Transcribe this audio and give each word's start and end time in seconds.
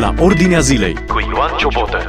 la 0.00 0.14
Ordinea 0.20 0.60
Zilei 0.60 0.94
cu 1.06 1.18
Ioan 1.20 1.56
Ciobotă. 1.56 2.08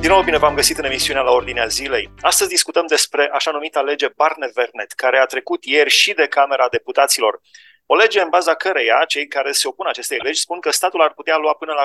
Din 0.00 0.10
nou, 0.10 0.22
bine 0.22 0.38
v-am 0.38 0.54
găsit 0.54 0.78
în 0.78 0.84
emisiunea 0.84 1.22
la 1.22 1.30
Ordinea 1.30 1.66
Zilei. 1.66 2.10
Astăzi 2.20 2.50
discutăm 2.50 2.86
despre 2.86 3.30
așa 3.32 3.50
numita 3.50 3.80
lege 3.80 4.08
Barne-Vernet, 4.16 4.92
care 4.92 5.18
a 5.18 5.24
trecut 5.24 5.64
ieri 5.64 5.90
și 5.90 6.12
de 6.12 6.26
Camera 6.26 6.68
Deputaților. 6.68 7.40
O 7.86 7.96
lege 7.96 8.20
în 8.20 8.28
baza 8.28 8.54
căreia 8.54 9.04
cei 9.08 9.26
care 9.26 9.52
se 9.52 9.68
opun 9.68 9.86
acestei 9.86 10.18
legi 10.18 10.40
spun 10.40 10.60
că 10.60 10.70
statul 10.70 11.02
ar 11.02 11.12
putea 11.12 11.36
lua 11.36 11.52
până 11.52 11.72
la 11.72 11.84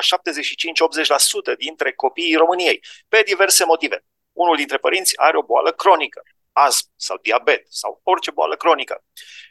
75-80% 1.53 1.57
dintre 1.57 1.91
copiii 1.91 2.35
României, 2.35 2.83
pe 3.07 3.23
diverse 3.25 3.65
motive. 3.65 4.05
Unul 4.31 4.55
dintre 4.55 4.77
părinți 4.77 5.19
are 5.19 5.37
o 5.37 5.43
boală 5.43 5.71
cronică, 5.71 6.21
astm 6.53 6.91
sau 6.95 7.17
diabet 7.21 7.65
sau 7.69 7.99
orice 8.03 8.31
boală 8.31 8.55
cronică. 8.55 9.03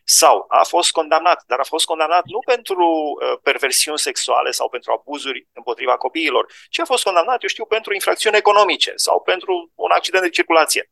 Sau 0.05 0.45
a 0.48 0.64
fost 0.64 0.91
condamnat, 0.91 1.43
dar 1.46 1.59
a 1.59 1.64
fost 1.64 1.85
condamnat 1.85 2.25
nu 2.25 2.39
pentru 2.39 2.86
uh, 2.86 3.39
perversiuni 3.43 3.98
sexuale 3.98 4.50
sau 4.50 4.68
pentru 4.68 4.93
abuzuri 4.93 5.49
împotriva 5.53 5.96
copiilor, 5.96 6.53
ci 6.71 6.79
a 6.79 6.85
fost 6.85 7.03
condamnat, 7.04 7.43
eu 7.43 7.49
știu, 7.49 7.64
pentru 7.64 7.95
infracțiuni 7.95 8.36
economice 8.36 8.93
sau 8.96 9.21
pentru 9.21 9.73
un 9.75 9.90
accident 9.90 10.23
de 10.23 10.31
circulație. 10.31 10.90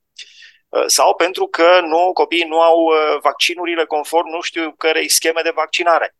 Uh, 0.68 0.84
sau 0.86 1.14
pentru 1.14 1.46
că 1.46 1.80
nu, 1.80 2.12
copiii 2.12 2.44
nu 2.44 2.60
au 2.60 2.80
uh, 2.80 3.18
vaccinurile 3.20 3.84
conform 3.84 4.28
nu 4.28 4.40
știu 4.40 4.72
cărei 4.72 5.08
scheme 5.08 5.40
de 5.42 5.50
vaccinare. 5.50 6.16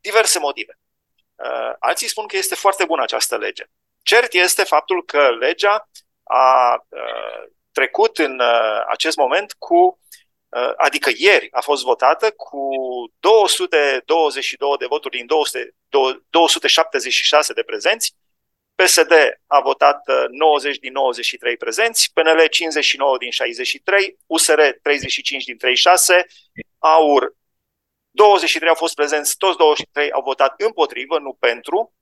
Diverse 0.00 0.38
motive. 0.38 0.78
Uh, 1.34 1.72
alții 1.78 2.08
spun 2.08 2.26
că 2.26 2.36
este 2.36 2.54
foarte 2.54 2.84
bună 2.84 3.02
această 3.02 3.36
lege. 3.36 3.64
Cert 4.02 4.32
este 4.32 4.64
faptul 4.64 5.04
că 5.04 5.30
legea 5.30 5.88
a 6.22 6.76
trecut 7.82 8.18
în 8.18 8.40
acest 8.88 9.16
moment 9.16 9.52
cu, 9.58 10.00
adică 10.76 11.10
ieri 11.16 11.48
a 11.50 11.60
fost 11.60 11.82
votată 11.82 12.30
cu 12.30 12.68
222 13.20 14.76
de 14.78 14.86
voturi 14.86 15.16
din 15.16 15.26
200, 15.26 15.74
276 16.30 17.52
de 17.52 17.62
prezenți, 17.62 18.14
PSD 18.74 19.12
a 19.46 19.60
votat 19.60 20.02
90 20.30 20.78
din 20.78 20.92
93 20.92 21.56
prezenți, 21.56 22.10
PNL 22.12 22.46
59 22.46 23.18
din 23.18 23.30
63, 23.30 24.16
USR 24.26 24.60
35 24.82 25.44
din 25.44 25.56
36, 25.56 26.26
AUR 26.78 27.34
23 28.10 28.68
au 28.68 28.74
fost 28.74 28.94
prezenți, 28.94 29.36
toți 29.36 29.56
23 29.56 30.10
au 30.10 30.22
votat 30.22 30.60
împotrivă, 30.60 31.18
nu 31.18 31.32
pentru, 31.32 31.94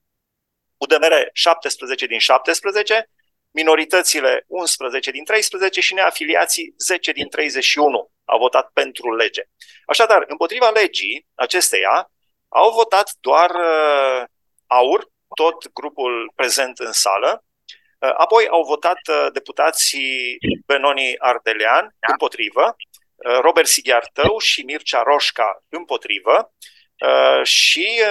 UDMR 0.76 1.28
17 1.32 2.06
din 2.06 2.18
17, 2.18 3.10
minoritățile 3.50 4.44
11 4.46 5.10
din 5.10 5.24
13 5.24 5.80
și 5.80 5.94
neafiliații 5.94 6.74
10 6.78 7.12
din 7.12 7.28
31 7.28 8.10
au 8.24 8.38
votat 8.38 8.70
pentru 8.72 9.14
lege. 9.14 9.42
Așadar, 9.84 10.24
împotriva 10.26 10.70
legii 10.70 11.26
acesteia 11.34 12.10
au 12.48 12.70
votat 12.70 13.10
doar 13.20 13.50
uh, 13.50 14.24
AUR, 14.66 15.08
tot 15.34 15.72
grupul 15.72 16.32
prezent 16.34 16.78
în 16.78 16.92
sală, 16.92 17.44
uh, 17.98 18.12
apoi 18.16 18.48
au 18.48 18.62
votat 18.62 18.98
uh, 19.08 19.26
deputații 19.32 20.38
Benoni 20.66 21.18
Ardelean 21.18 21.96
împotrivă, 22.08 22.76
Robert 23.40 23.66
Sighiartău 23.66 24.38
și 24.38 24.62
Mircea 24.62 25.02
Roșca 25.02 25.64
împotrivă 25.68 26.52
și 27.42 28.02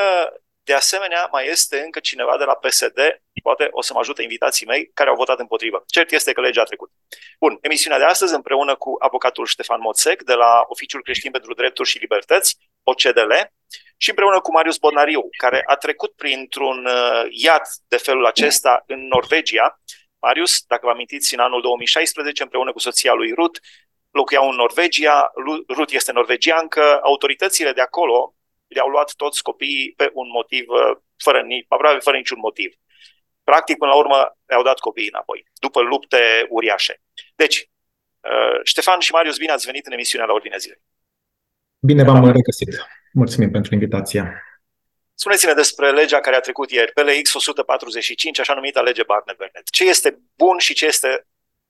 de 0.70 0.76
asemenea, 0.76 1.28
mai 1.32 1.48
este 1.48 1.80
încă 1.80 2.00
cineva 2.00 2.38
de 2.38 2.44
la 2.44 2.54
PSD, 2.54 3.00
poate 3.44 3.68
o 3.72 3.82
să 3.82 3.94
mă 3.94 4.00
ajute 4.00 4.22
invitații 4.22 4.66
mei, 4.66 4.92
care 4.94 5.10
au 5.10 5.16
votat 5.16 5.40
împotrivă. 5.40 5.84
Cert 5.88 6.12
este 6.12 6.32
că 6.32 6.42
legea 6.42 6.62
a 6.62 6.64
trecut. 6.64 6.92
Bun, 7.40 7.58
emisiunea 7.62 7.98
de 7.98 8.04
astăzi 8.04 8.34
împreună 8.34 8.76
cu 8.76 8.96
avocatul 9.00 9.46
Ștefan 9.46 9.82
Moțec 9.82 10.24
de 10.24 10.34
la 10.34 10.66
Oficiul 10.68 11.04
Creștin 11.04 11.32
pentru 11.32 11.54
Drepturi 11.54 11.90
și 11.90 11.98
Libertăți, 11.98 12.58
OCDL, 12.84 13.34
și 13.98 14.10
împreună 14.10 14.40
cu 14.40 14.52
Marius 14.52 14.78
Bodnariu, 14.78 15.30
care 15.38 15.64
a 15.66 15.76
trecut 15.76 16.12
printr-un 16.16 16.86
uh, 16.86 17.24
iad 17.30 17.62
de 17.88 17.98
felul 17.98 18.26
acesta 18.26 18.84
în 18.88 19.08
Norvegia. 19.08 19.82
Marius, 20.20 20.62
dacă 20.62 20.82
vă 20.86 20.92
amintiți, 20.92 21.34
în 21.34 21.40
anul 21.40 21.62
2016, 21.62 22.44
împreună 22.44 22.72
cu 22.72 22.80
soția 22.80 23.14
lui 23.14 23.34
Ruth, 23.34 23.60
locuiau 24.12 24.50
în 24.50 24.56
Norvegia, 24.56 25.32
Ruth 25.68 25.94
este 25.94 26.12
norvegiancă, 26.12 27.00
autoritățile 27.04 27.72
de 27.74 27.82
acolo 27.82 28.34
le-au 28.70 28.88
luat 28.88 29.14
toți 29.16 29.44
copiii 29.44 29.94
pe 29.98 30.10
un 30.14 30.28
motiv, 30.30 30.70
uh, 30.70 30.98
fără, 31.18 31.42
aproape 31.68 32.00
fără 32.00 32.18
niciun 32.18 32.40
motiv. 32.40 32.74
Practic, 33.44 33.78
până 33.78 33.92
la 33.92 33.98
urmă, 33.98 34.38
le-au 34.46 34.64
dat 34.64 34.80
copiii 34.80 35.10
înapoi, 35.14 35.46
după 35.54 35.82
lupte 35.82 36.46
uriașe. 36.50 37.02
Deci, 37.36 37.70
uh, 38.20 38.60
Ștefan 38.64 39.00
și 39.00 39.12
Marius, 39.12 39.38
bine 39.38 39.52
ați 39.52 39.66
venit 39.66 39.86
în 39.86 39.92
emisiunea 39.92 40.28
la 40.28 40.34
Ordinea 40.34 40.58
Zilei. 40.58 40.82
Bine 41.80 42.04
v-am 42.04 42.26
regăsit. 42.26 42.88
Mulțumim 43.14 43.52
pentru 43.52 43.74
invitația. 43.74 44.44
Spuneți-ne 45.14 45.54
despre 45.54 45.92
legea 45.92 46.20
care 46.20 46.36
a 46.36 46.40
trecut 46.40 46.72
ieri, 46.72 46.92
PLX 46.92 47.34
145, 47.34 48.40
așa 48.40 48.54
numită 48.54 48.82
lege 48.82 49.04
Barnett-Burnett. 49.04 49.70
Ce 49.70 49.84
este 49.84 50.20
bun 50.36 50.58
și 50.58 50.74
ce, 50.74 50.86
este, 50.86 51.28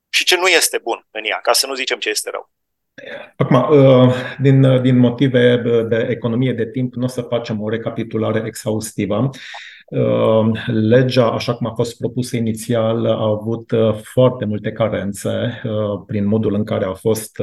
și 0.10 0.24
ce 0.24 0.36
nu 0.36 0.48
este 0.48 0.78
bun 0.78 1.08
în 1.12 1.24
ea, 1.24 1.40
ca 1.40 1.54
să 1.54 1.68
nu 1.68 1.74
zicem 1.74 2.00
ce 2.00 2.10
este 2.10 2.30
rău. 2.30 2.52
Acum, 3.36 3.78
uh, 3.78 4.14
din, 4.40 4.82
din 4.82 4.98
motive 4.98 5.62
de 5.90 6.08
economie 6.10 6.54
de 6.54 6.70
timp, 6.70 6.94
nu 6.94 7.04
o 7.04 7.08
să 7.08 7.22
facem 7.22 7.62
o 7.62 7.70
recapitulare 7.70 8.44
exhaustivă. 8.46 9.30
Uh, 9.90 10.52
legea, 10.68 11.26
așa 11.26 11.56
cum 11.56 11.68
a 11.68 11.74
fost 11.74 11.98
propusă 11.98 12.38
inițial, 12.38 13.06
a 13.06 13.28
avut 13.28 13.72
uh, 13.72 13.94
foarte 13.94 14.46
multe 14.46 14.72
carențe 14.72 15.30
uh, 15.64 16.04
prin 16.06 16.28
modul 16.28 16.54
în 16.54 16.64
care 16.64 16.86
a 16.86 16.94
fost, 16.94 17.40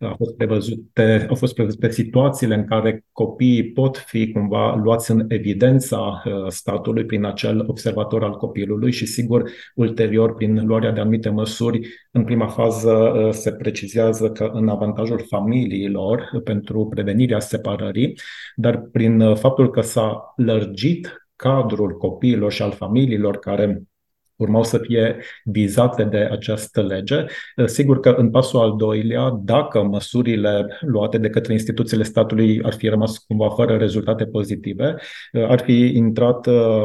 a 0.00 0.14
fost 0.16 0.36
prevăzute, 0.36 1.26
au 1.28 1.34
fost 1.34 1.54
prevăzute 1.54 1.90
situațiile 1.90 2.54
în 2.54 2.64
care 2.64 3.04
copiii 3.12 3.72
pot 3.72 3.96
fi 3.96 4.32
cumva 4.32 4.74
luați 4.74 5.10
în 5.10 5.24
evidența 5.28 6.22
statului 6.48 7.04
prin 7.04 7.24
acel 7.24 7.64
observator 7.66 8.24
al 8.24 8.36
copilului 8.36 8.92
și, 8.92 9.06
sigur, 9.06 9.50
ulterior, 9.74 10.34
prin 10.34 10.66
luarea 10.66 10.90
de 10.90 11.00
anumite 11.00 11.28
măsuri, 11.28 11.80
în 12.10 12.24
prima 12.24 12.46
fază 12.46 13.12
se 13.32 13.52
precizează 13.52 14.30
că 14.30 14.50
în 14.52 14.68
avantajul 14.68 15.24
familiilor 15.28 16.40
pentru 16.44 16.86
prevenirea 16.86 17.40
separării, 17.40 18.18
dar 18.54 18.88
prin 18.92 19.34
faptul 19.34 19.70
că 19.70 19.80
s-a 19.80 20.32
lărgit 20.36 21.27
cadrul 21.38 21.96
copiilor 21.96 22.52
și 22.52 22.62
al 22.62 22.72
familiilor 22.72 23.38
care 23.38 23.82
urmau 24.38 24.62
să 24.62 24.78
fie 24.78 25.16
vizate 25.44 26.04
de 26.04 26.28
această 26.30 26.82
lege. 26.82 27.24
Sigur 27.64 28.00
că 28.00 28.14
în 28.16 28.30
pasul 28.30 28.60
al 28.60 28.74
doilea, 28.76 29.38
dacă 29.42 29.82
măsurile 29.82 30.66
luate 30.80 31.18
de 31.18 31.28
către 31.28 31.52
instituțiile 31.52 32.02
statului 32.02 32.60
ar 32.62 32.72
fi 32.72 32.88
rămas 32.88 33.18
cumva 33.18 33.48
fără 33.48 33.76
rezultate 33.76 34.26
pozitive, 34.26 34.96
ar 35.32 35.60
fi 35.60 35.92
intrat 35.94 36.46
uh, 36.46 36.82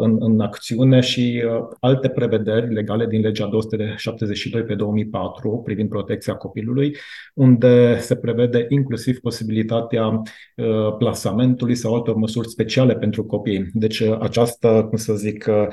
în, 0.00 0.16
în 0.20 0.40
acțiune 0.40 1.00
și 1.00 1.42
uh, 1.46 1.52
alte 1.80 2.08
prevederi 2.08 2.72
legale 2.72 3.06
din 3.06 3.20
legea 3.20 3.46
272 3.46 4.62
pe 4.62 4.74
2004 4.74 5.60
privind 5.64 5.88
protecția 5.88 6.34
copilului, 6.34 6.96
unde 7.34 7.98
se 7.98 8.16
prevede 8.16 8.66
inclusiv 8.68 9.18
posibilitatea 9.18 10.06
uh, 10.06 10.96
plasamentului 10.98 11.74
sau 11.74 11.94
altor 11.94 12.14
măsuri 12.14 12.48
speciale 12.48 12.94
pentru 12.94 13.24
copii. 13.24 13.70
Deci 13.72 14.02
această, 14.20 14.86
cum 14.88 14.96
să 14.96 15.14
zic, 15.14 15.46
Uh, 15.46 15.68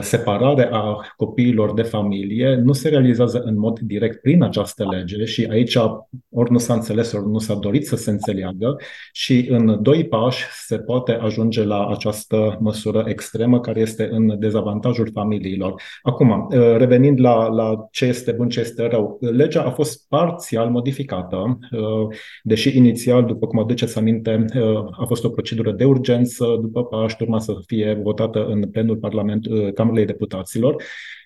separare 0.00 0.68
a 0.72 1.00
copiilor 1.16 1.74
de 1.74 1.82
familie 1.82 2.54
nu 2.54 2.72
se 2.72 2.88
realizează 2.88 3.42
în 3.44 3.58
mod 3.58 3.78
direct 3.78 4.20
prin 4.20 4.42
această 4.42 4.88
lege 4.90 5.24
și 5.24 5.48
aici 5.50 5.76
ori 6.30 6.50
nu 6.50 6.58
s-a 6.58 6.74
înțeles, 6.74 7.12
ori 7.12 7.30
nu 7.30 7.38
s-a 7.38 7.54
dorit 7.54 7.86
să 7.86 7.96
se 7.96 8.10
înțeleagă 8.10 8.76
și 9.12 9.46
în 9.50 9.82
doi 9.82 10.06
pași 10.06 10.44
se 10.66 10.78
poate 10.78 11.12
ajunge 11.12 11.64
la 11.64 11.86
această 11.86 12.58
măsură 12.60 13.04
extremă 13.06 13.60
care 13.60 13.80
este 13.80 14.08
în 14.10 14.38
dezavantajul 14.38 15.10
familiilor. 15.12 15.82
Acum, 16.02 16.30
uh, 16.30 16.76
revenind 16.76 17.20
la, 17.20 17.46
la 17.46 17.88
ce 17.90 18.04
este 18.04 18.32
bun, 18.32 18.48
ce 18.48 18.60
este 18.60 18.86
rău, 18.86 19.18
legea 19.20 19.62
a 19.62 19.70
fost 19.70 20.08
parțial 20.08 20.70
modificată, 20.70 21.58
uh, 21.72 22.16
deși 22.42 22.76
inițial, 22.76 23.24
după 23.24 23.46
cum 23.46 23.58
aduceți 23.58 23.98
aminte, 23.98 24.44
a 24.90 25.04
fost 25.06 25.24
o 25.24 25.28
procedură 25.28 25.72
de 25.72 25.84
urgență, 25.84 26.58
după 26.60 26.84
pași 26.84 27.16
urma 27.20 27.38
să 27.38 27.52
fie 27.66 28.00
votată 28.02 28.46
în 28.46 28.70
plenul 28.70 28.96
Parlamentului 28.96 29.69
Camerei 29.72 30.04
Deputaților. 30.04 30.74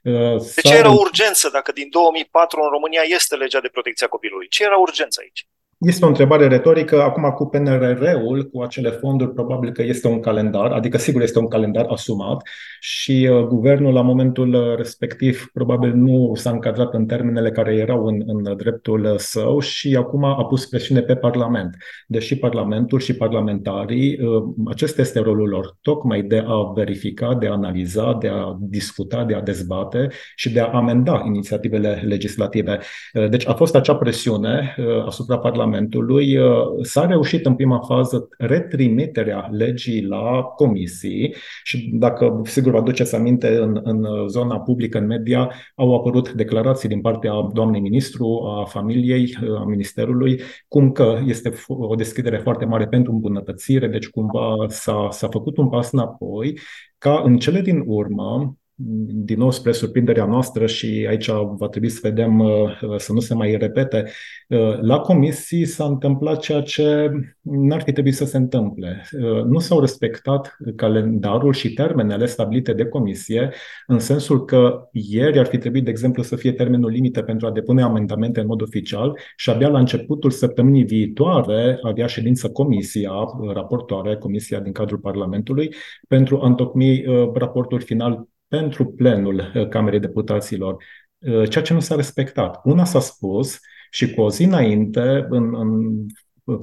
Uh, 0.03 0.43
de 0.55 0.61
ce 0.61 0.75
era 0.75 0.91
urgență 0.91 1.49
dacă 1.49 1.73
din 1.73 1.89
2004 1.91 2.63
în 2.63 2.69
România 2.69 3.03
este 3.03 3.37
legea 3.37 3.61
de 3.61 3.69
protecție 3.69 4.07
a 4.07 4.09
copilului? 4.09 4.49
Ce 4.49 4.65
era 4.65 4.77
urgență 4.77 5.21
aici? 5.23 5.47
Este 5.87 6.05
o 6.05 6.09
întrebare 6.09 6.47
retorică. 6.47 7.03
Acum, 7.03 7.31
cu 7.31 7.47
PNRR-ul, 7.47 8.49
cu 8.53 8.63
acele 8.63 8.91
fonduri, 8.91 9.33
probabil 9.33 9.73
că 9.73 9.83
este 9.83 10.09
un 10.09 10.21
calendar, 10.21 10.73
adică 10.73 10.99
sigur 10.99 11.23
este 11.23 11.39
un 11.39 11.49
calendar 11.49 11.87
asumat 11.89 12.43
și 12.81 13.29
uh, 13.31 13.47
guvernul 13.47 13.93
la 13.93 14.01
momentul 14.01 14.55
uh, 14.55 14.77
respectiv 14.77 15.51
probabil 15.53 15.95
nu 15.95 16.33
s-a 16.35 16.51
încadrat 16.51 16.95
în 16.95 17.07
termenele 17.07 17.51
care 17.51 17.75
erau 17.75 18.07
în, 18.07 18.23
în 18.27 18.57
dreptul 18.57 19.05
uh, 19.05 19.15
său 19.17 19.61
și 19.61 19.97
acum 19.97 20.25
a 20.25 20.45
pus 20.45 20.67
presiune 20.67 21.01
pe 21.01 21.15
Parlament. 21.15 21.77
Deși 22.07 22.37
Parlamentul 22.37 23.01
și 23.01 23.15
parlamentarii, 23.17 24.19
uh, 24.21 24.43
acesta 24.67 25.01
este 25.01 25.21
rolul 25.21 25.49
lor, 25.49 25.77
tocmai 25.83 26.23
de 26.23 26.45
a 26.47 26.73
verifica, 26.75 27.35
de 27.35 27.47
a 27.47 27.53
analiza, 27.53 28.17
de 28.21 28.29
a 28.29 28.57
discuta, 28.61 29.25
de 29.25 29.35
a 29.35 29.41
dezbate 29.41 30.09
și 30.35 30.53
de 30.53 30.61
a 30.61 30.67
amenda 30.67 31.23
inițiativele 31.27 32.03
legislative. 32.05 32.79
Uh, 33.15 33.29
deci 33.29 33.49
a 33.49 33.53
fost 33.53 33.75
acea 33.75 33.95
presiune 33.95 34.75
uh, 34.79 35.07
asupra 35.07 35.39
Parlamentului 35.39 35.73
Parlamentului 35.75 36.39
s-a 36.83 37.07
reușit 37.07 37.47
în 37.47 37.55
prima 37.55 37.81
fază 37.81 38.29
retrimiterea 38.39 39.49
legii 39.51 40.03
la 40.03 40.43
comisii 40.43 41.35
și 41.63 41.91
dacă 41.93 42.41
sigur 42.45 42.73
vă 42.73 42.79
aduceți 42.79 43.15
aminte 43.15 43.57
în, 43.57 43.81
în 43.83 44.29
zona 44.29 44.61
publică, 44.61 44.99
în 44.99 45.07
media, 45.07 45.53
au 45.75 45.95
apărut 45.95 46.33
declarații 46.33 46.89
din 46.89 47.01
partea 47.01 47.33
doamnei 47.53 47.81
ministru, 47.81 48.43
a 48.59 48.65
familiei, 48.65 49.37
a 49.59 49.65
ministerului, 49.65 50.41
cum 50.69 50.93
că 50.93 51.19
este 51.27 51.53
o 51.69 51.95
deschidere 51.95 52.39
foarte 52.39 52.65
mare 52.65 52.87
pentru 52.87 53.13
îmbunătățire, 53.13 53.87
deci 53.87 54.09
cumva 54.09 54.67
s-a, 54.69 55.09
s-a 55.11 55.29
făcut 55.29 55.57
un 55.57 55.69
pas 55.69 55.93
înapoi, 55.93 56.59
ca 56.99 57.23
în 57.25 57.39
cele 57.39 57.61
din 57.61 57.83
urmă 57.87 58.57
din 58.77 59.39
nou 59.39 59.51
spre 59.51 59.73
surprinderea 59.73 60.25
noastră 60.25 60.67
și 60.67 61.07
aici 61.09 61.29
va 61.31 61.69
trebui 61.69 61.89
să 61.89 61.99
vedem 62.03 62.39
uh, 62.39 62.97
să 62.97 63.13
nu 63.13 63.21
se 63.21 63.35
mai 63.35 63.57
repete, 63.57 64.05
uh, 64.49 64.79
la 64.81 64.99
comisii 64.99 65.65
s-a 65.65 65.85
întâmplat 65.85 66.41
ceea 66.41 66.61
ce 66.61 67.11
n-ar 67.41 67.83
fi 67.83 67.93
trebuit 67.93 68.15
să 68.15 68.25
se 68.25 68.37
întâmple. 68.37 69.07
Uh, 69.13 69.43
nu 69.45 69.59
s-au 69.59 69.81
respectat 69.81 70.57
calendarul 70.77 71.53
și 71.53 71.73
termenele 71.73 72.27
stabilite 72.27 72.73
de 72.73 72.87
comisie, 72.87 73.51
în 73.87 73.99
sensul 73.99 74.45
că 74.45 74.89
ieri 74.93 75.39
ar 75.39 75.47
fi 75.47 75.59
trebuit, 75.59 75.85
de 75.85 75.91
exemplu, 75.91 76.23
să 76.23 76.37
fie 76.37 76.53
termenul 76.53 76.91
limite 76.91 77.23
pentru 77.23 77.47
a 77.47 77.51
depune 77.51 77.83
amendamente 77.83 78.41
în 78.41 78.47
mod 78.47 78.63
oficial 78.63 79.19
și 79.37 79.51
abia 79.51 79.69
la 79.69 79.79
începutul 79.79 80.31
săptămânii 80.31 80.85
viitoare 80.85 81.79
avea 81.83 82.07
ședință 82.07 82.51
comisia, 82.51 83.13
raportoare, 83.53 84.17
comisia 84.17 84.61
din 84.61 84.73
cadrul 84.73 84.99
Parlamentului, 84.99 85.75
pentru 86.09 86.41
a 86.41 86.47
întocmi 86.47 87.05
raportul 87.35 87.81
final 87.81 88.29
pentru 88.49 88.85
plenul 88.85 89.53
uh, 89.55 89.69
Camerei 89.69 90.01
Deputaților, 90.01 90.85
uh, 91.19 91.49
ceea 91.49 91.65
ce 91.65 91.73
nu 91.73 91.81
s-a 91.81 91.95
respectat. 91.95 92.61
Una 92.65 92.85
s-a 92.85 93.01
spus 93.01 93.59
și 93.91 94.15
cu 94.15 94.21
o 94.21 94.31
zi 94.31 94.45
înainte, 94.45 95.27
în, 95.29 95.55
în, 95.55 96.07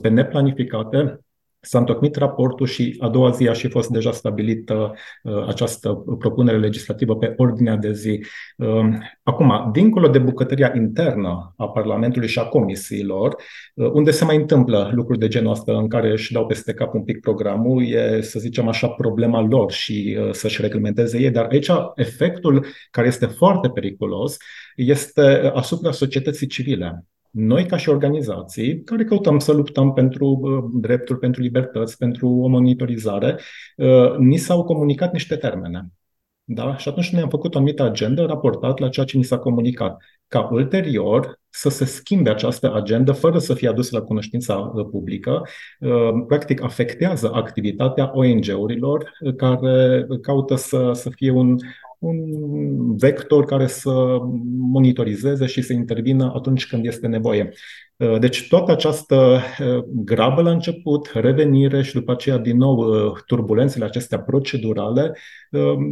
pe 0.02 0.10
neplanificate, 0.10 1.20
S-a 1.64 1.80
întocmit 1.80 2.16
raportul 2.16 2.68
și 2.68 2.96
a 3.00 3.10
doua 3.10 3.30
zi 3.30 3.48
a 3.48 3.54
și 3.54 3.70
fost 3.70 3.90
deja 3.90 4.12
stabilită 4.12 4.94
uh, 5.24 5.48
această 5.48 6.04
propunere 6.20 6.58
legislativă 6.58 7.18
pe 7.18 7.34
ordinea 7.38 7.76
de 7.76 7.94
zi. 7.94 8.24
Uh, 8.58 8.84
acum, 9.24 9.70
dincolo 9.74 10.08
de 10.08 10.20
bucătăria 10.20 10.72
internă 10.76 11.54
a 11.58 11.70
Parlamentului 11.70 12.28
și 12.28 12.40
a 12.40 12.44
comisiilor, 12.44 13.36
uh, 13.74 13.92
unde 13.92 14.12
se 14.12 14.26
mai 14.26 14.36
întâmplă 14.36 14.92
lucruri 14.94 15.20
de 15.20 15.28
genul 15.28 15.52
ăsta 15.52 15.78
în 15.78 15.88
care 15.88 16.12
își 16.12 16.34
dau 16.34 16.46
peste 16.46 16.74
cap 16.74 16.94
un 16.94 17.04
pic 17.04 17.20
programul, 17.20 17.88
e, 17.88 18.22
să 18.22 18.40
zicem 18.40 18.68
așa, 18.68 18.88
problema 18.88 19.42
lor 19.42 19.72
și 19.72 20.18
uh, 20.20 20.32
să-și 20.32 20.62
reglementeze 20.62 21.20
ei, 21.20 21.32
dar 21.32 21.48
aici 21.52 21.70
efectul 21.96 22.66
care 22.92 23.08
este 23.08 23.26
foarte 23.26 23.70
periculos 23.70 24.38
este 24.76 25.52
asupra 25.54 25.92
societății 25.92 26.48
civile. 26.48 27.06
Noi, 27.32 27.66
ca 27.66 27.78
și 27.78 27.90
organizații, 27.90 28.84
care 28.84 29.04
căutăm 29.04 29.40
să 29.40 29.52
luptăm 29.52 29.94
pentru 29.94 30.40
uh, 30.42 30.64
drepturi, 30.74 31.20
pentru 31.20 31.42
libertăți, 31.42 31.98
pentru 31.98 32.30
o 32.30 32.48
monitorizare, 32.48 33.40
uh, 33.76 34.16
ni 34.18 34.38
s-au 34.38 34.64
comunicat 34.64 35.12
niște 35.12 35.36
termene. 35.36 35.88
Da? 36.44 36.78
Și 36.78 36.90
atunci 36.90 37.12
noi 37.12 37.22
am 37.22 37.30
făcut 37.30 37.56
o 37.56 37.58
anumită 37.58 37.84
agendă 37.84 38.26
raportat 38.26 38.80
la 38.80 38.90
ceea 38.90 39.06
ce 39.06 39.18
ni 39.18 39.24
s-a 39.24 39.38
comunicat, 39.38 40.02
ca 40.28 40.50
ulterior 40.52 41.40
să 41.50 41.70
se 41.70 41.86
schimbe 41.86 42.30
această 42.30 42.74
agendă 42.74 43.12
fără 43.12 43.38
să 43.38 43.54
fie 43.54 43.68
adusă 43.68 43.98
la 43.98 44.04
cunoștința 44.04 44.72
uh, 44.74 44.86
publică, 44.92 45.42
practic 46.28 46.64
afectează 46.64 47.32
activitatea 47.34 48.12
ONG-urilor 48.14 49.12
care 49.36 50.08
caută 50.22 50.56
să, 50.56 50.92
să 50.94 51.10
fie 51.10 51.32
un, 51.32 51.56
un 52.02 52.98
vector 52.98 53.46
care 53.46 53.68
să 53.68 54.20
monitorizeze 54.58 55.46
și 55.46 55.62
să 55.62 55.74
intervină 55.74 56.32
atunci 56.36 56.68
când 56.68 56.86
este 56.86 57.08
nevoie. 57.08 57.54
Uh, 57.96 58.20
deci 58.20 58.48
toată 58.48 58.72
această 58.72 59.16
uh, 59.60 59.84
grabă 59.88 60.42
la 60.42 60.52
început, 60.52 61.12
revenire 61.14 61.82
și 61.82 61.94
după 61.94 62.12
aceea 62.12 62.38
din 62.38 62.58
nou 62.58 62.78
uh, 62.78 63.12
turbulențele 63.26 63.86
acestea 63.86 64.20
procedurale 64.20 65.18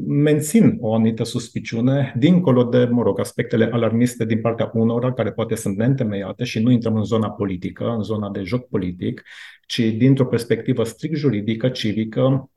mențin 0.07 0.77
o 0.79 0.93
anumită 0.93 1.23
suspiciune 1.23 2.13
dincolo 2.17 2.63
de, 2.63 2.85
mă 2.91 3.01
rog, 3.01 3.19
aspectele 3.19 3.69
alarmiste 3.71 4.25
din 4.25 4.41
partea 4.41 4.71
unora 4.73 5.13
care 5.13 5.31
poate 5.31 5.55
sunt 5.55 5.77
neîntemeiate 5.77 6.43
și 6.43 6.59
nu 6.59 6.71
intrăm 6.71 6.95
în 6.95 7.03
zona 7.03 7.29
politică, 7.29 7.93
în 7.97 8.03
zona 8.03 8.29
de 8.29 8.41
joc 8.43 8.67
politic, 8.67 9.23
ci 9.67 9.79
dintr-o 9.79 10.25
perspectivă 10.25 10.83
strict 10.83 11.15
juridică, 11.15 11.69
civică, 11.69 12.49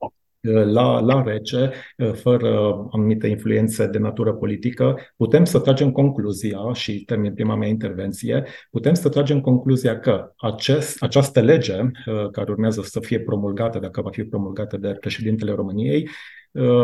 la, 0.51 1.01
la 1.01 1.23
rece, 1.23 1.71
fără 2.13 2.77
anumite 2.91 3.27
influențe 3.27 3.87
de 3.87 3.99
natură 3.99 4.33
politică, 4.33 4.99
putem 5.17 5.45
să 5.45 5.59
tragem 5.59 5.93
concluzia, 5.93 6.73
și 6.73 7.05
termin 7.05 7.35
prima 7.35 7.55
mea 7.55 7.69
intervenție, 7.69 8.45
putem 8.71 8.95
să 8.95 9.09
tragem 9.09 9.41
concluzia 9.41 9.99
că 10.01 10.33
acest, 10.37 11.03
această 11.03 11.41
lege 11.41 11.91
care 12.33 12.51
urmează 12.51 12.83
să 12.83 13.01
fie 13.01 13.21
promulgată, 13.21 13.79
dacă 13.79 14.03
va 14.03 14.11
fi 14.11 14.25
promulgată 14.25 14.77
de 14.77 14.97
președintele 15.01 15.53
României, 15.53 16.09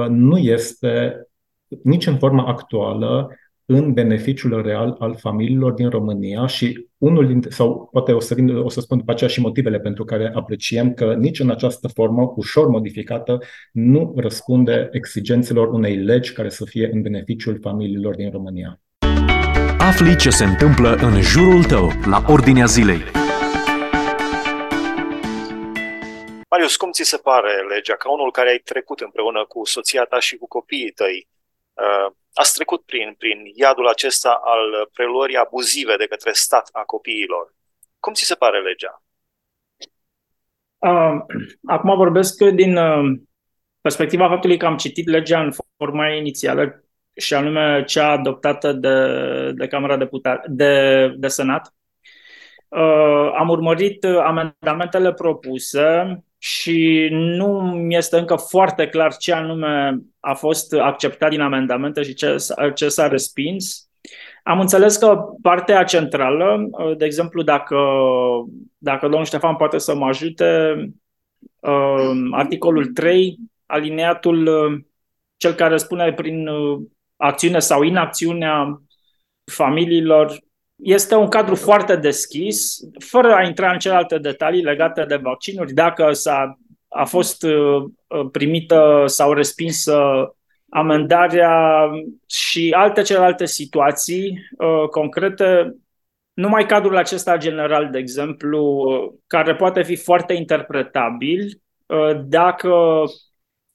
nu 0.09 0.39
este 0.39 1.23
nici 1.83 2.07
în 2.07 2.19
forma 2.19 2.45
actuală 2.45 3.31
în 3.71 3.93
beneficiul 3.93 4.63
real 4.63 4.97
al 4.99 5.17
familiilor 5.17 5.73
din 5.73 5.89
România 5.89 6.47
și 6.47 6.87
unul 6.99 7.27
dintre, 7.27 7.51
sau 7.51 7.89
poate 7.93 8.13
o 8.13 8.21
să, 8.21 8.35
vin, 8.35 8.57
o 8.57 8.69
să 8.69 8.81
spun 8.81 8.99
după 8.99 9.11
aceea 9.11 9.31
și 9.31 9.41
motivele 9.41 9.81
pentru 9.81 10.05
care 10.05 10.33
apreciem 10.35 10.95
că 10.95 11.15
nici 11.15 11.41
în 11.41 11.51
această 11.51 11.89
formă 11.89 12.33
ușor 12.37 12.69
modificată 12.69 13.39
nu 13.73 14.13
răspunde 14.17 14.89
exigențelor 14.93 15.69
unei 15.69 15.97
legi 15.97 16.33
care 16.33 16.49
să 16.49 16.65
fie 16.65 16.91
în 16.93 17.03
beneficiul 17.03 17.59
familiilor 17.61 18.15
din 18.15 18.31
România. 18.31 18.81
Afli 19.79 20.17
ce 20.17 20.31
se 20.31 20.45
întâmplă 20.45 20.95
în 20.95 21.21
jurul 21.21 21.65
tău, 21.65 21.91
la 22.07 22.25
ordinea 22.29 22.65
zilei. 22.65 23.01
Marius, 26.51 26.77
cum 26.77 26.91
ți 26.91 27.03
se 27.03 27.17
pare 27.17 27.53
legea? 27.69 27.95
Ca 27.95 28.13
unul 28.13 28.31
care 28.31 28.49
ai 28.49 28.61
trecut 28.65 29.01
împreună 29.01 29.45
cu 29.49 29.65
soția 29.65 30.05
ta 30.05 30.21
și 30.21 30.37
cu 30.37 30.47
copiii 30.47 30.91
tăi, 30.91 31.29
uh, 31.75 32.13
ați 32.41 32.55
trecut 32.55 32.83
prin, 32.85 33.15
prin 33.19 33.39
iadul 33.55 33.89
acesta 33.89 34.41
al 34.45 34.89
preluării 34.93 35.37
abuzive 35.37 35.97
de 35.97 36.07
către 36.07 36.33
stat 36.33 36.69
a 36.73 36.83
copiilor. 36.83 37.55
Cum 38.01 38.13
ți 38.13 38.25
se 38.25 38.35
pare 38.35 38.61
legea? 38.61 39.03
Uh, 40.79 41.17
acum 41.67 41.97
vorbesc 41.97 42.45
din 42.45 42.77
uh, 42.77 43.19
perspectiva 43.81 44.29
faptului 44.29 44.57
că 44.57 44.67
am 44.67 44.77
citit 44.77 45.09
legea 45.09 45.41
în 45.41 45.53
forma 45.77 46.09
inițială 46.09 46.85
și 47.17 47.35
anume 47.35 47.85
cea 47.85 48.11
adoptată 48.11 48.73
de, 48.73 48.97
de 49.53 49.67
Camera 49.67 49.97
Deputat, 49.97 50.47
de, 50.47 51.07
de 51.17 51.29
Senat. 51.29 51.75
Uh, 52.69 53.33
am 53.39 53.49
urmărit 53.49 54.05
amendamentele 54.05 55.13
propuse 55.13 56.19
și 56.39 57.09
nu 57.11 57.61
mi 57.61 57.97
este 57.97 58.19
încă 58.19 58.37
foarte 58.37 58.89
clar 58.89 59.17
ce 59.17 59.33
anume 59.33 59.99
a 60.21 60.35
fost 60.35 60.73
acceptat 60.73 61.31
din 61.31 61.41
amendamente 61.41 62.03
și 62.03 62.15
ce, 62.15 62.37
ce 62.75 62.89
s-a 62.89 63.09
respins. 63.09 63.89
Am 64.43 64.61
înțeles 64.61 64.97
că 64.97 65.19
partea 65.43 65.85
centrală, 65.85 66.71
de 66.97 67.05
exemplu, 67.05 67.43
dacă, 67.43 67.77
dacă 68.79 69.07
domnul 69.07 69.25
Ștefan 69.25 69.57
poate 69.57 69.79
să 69.79 69.95
mă 69.95 70.07
ajute, 70.07 70.75
um, 71.61 72.33
articolul 72.33 72.87
3, 72.87 73.39
alineatul 73.67 74.49
cel 75.37 75.53
care 75.53 75.77
spune 75.77 76.13
prin 76.13 76.49
acțiune 77.17 77.59
sau 77.59 77.83
inacțiunea 77.83 78.83
familiilor 79.45 80.39
este 80.83 81.15
un 81.15 81.29
cadru 81.29 81.55
foarte 81.55 81.97
deschis, 81.97 82.79
fără 82.99 83.35
a 83.35 83.43
intra 83.43 83.73
în 83.73 83.79
celelalte 83.79 84.19
detalii 84.19 84.63
legate 84.63 85.05
de 85.05 85.17
vaccinuri, 85.17 85.73
dacă 85.73 86.13
s-a, 86.13 86.59
a 86.89 87.05
fost 87.05 87.43
uh, 87.43 87.85
primită 88.33 89.03
sau 89.07 89.33
respinsă 89.33 90.03
amendarea 90.69 91.89
și 92.27 92.75
alte 92.77 93.03
celelalte 93.03 93.47
situații 93.47 94.49
uh, 94.59 94.89
concrete, 94.91 95.77
numai 96.33 96.67
cadrul 96.67 96.97
acesta 96.97 97.37
general, 97.37 97.89
de 97.91 97.99
exemplu, 97.99 98.65
uh, 98.65 99.19
care 99.27 99.55
poate 99.55 99.83
fi 99.83 99.97
foarte 99.97 100.33
interpretabil, 100.33 101.61
dacă 102.25 103.03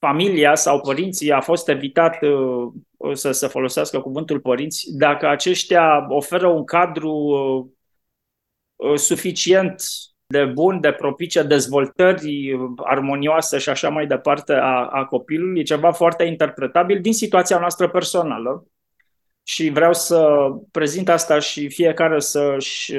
familia 0.06 0.56
sau 0.56 0.82
părinții 0.82 1.32
a 1.32 1.42
fost 1.42 1.70
evitat 1.70 2.18
uh, 2.22 3.14
să 3.14 3.32
se 3.32 3.48
folosească 3.48 4.00
cuvântul 4.00 4.40
părinți, 4.40 4.86
dacă 4.98 5.28
aceștia 5.28 6.06
oferă 6.10 6.48
un 6.48 6.64
cadru 6.64 7.12
uh, 7.12 7.66
uh, 8.76 8.98
suficient 8.98 9.84
de 10.26 10.46
bun, 10.46 10.80
de 10.80 10.92
propice 10.92 11.44
dezvoltării 11.44 12.74
armonioase 12.76 13.58
și 13.58 13.70
așa 13.70 13.90
mai 13.90 14.08
departe 14.08 14.54
a, 14.54 14.86
a 14.86 15.06
copilului, 15.06 15.60
e 15.60 15.64
ceva 15.64 15.92
foarte 15.92 16.24
interpretabil 16.24 17.02
din 17.02 17.14
situația 17.14 17.60
noastră 17.60 17.90
personală. 17.90 18.68
Și 19.44 19.70
vreau 19.70 19.94
să 19.94 20.50
prezint 20.72 21.10
asta 21.10 21.40
și 21.40 21.70
fiecare 21.70 22.20
să, 22.20 22.56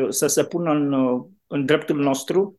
să 0.08 0.26
se 0.26 0.44
pună 0.44 0.70
în, 0.70 0.92
în 1.46 1.64
dreptul 1.64 1.96
nostru. 1.96 2.58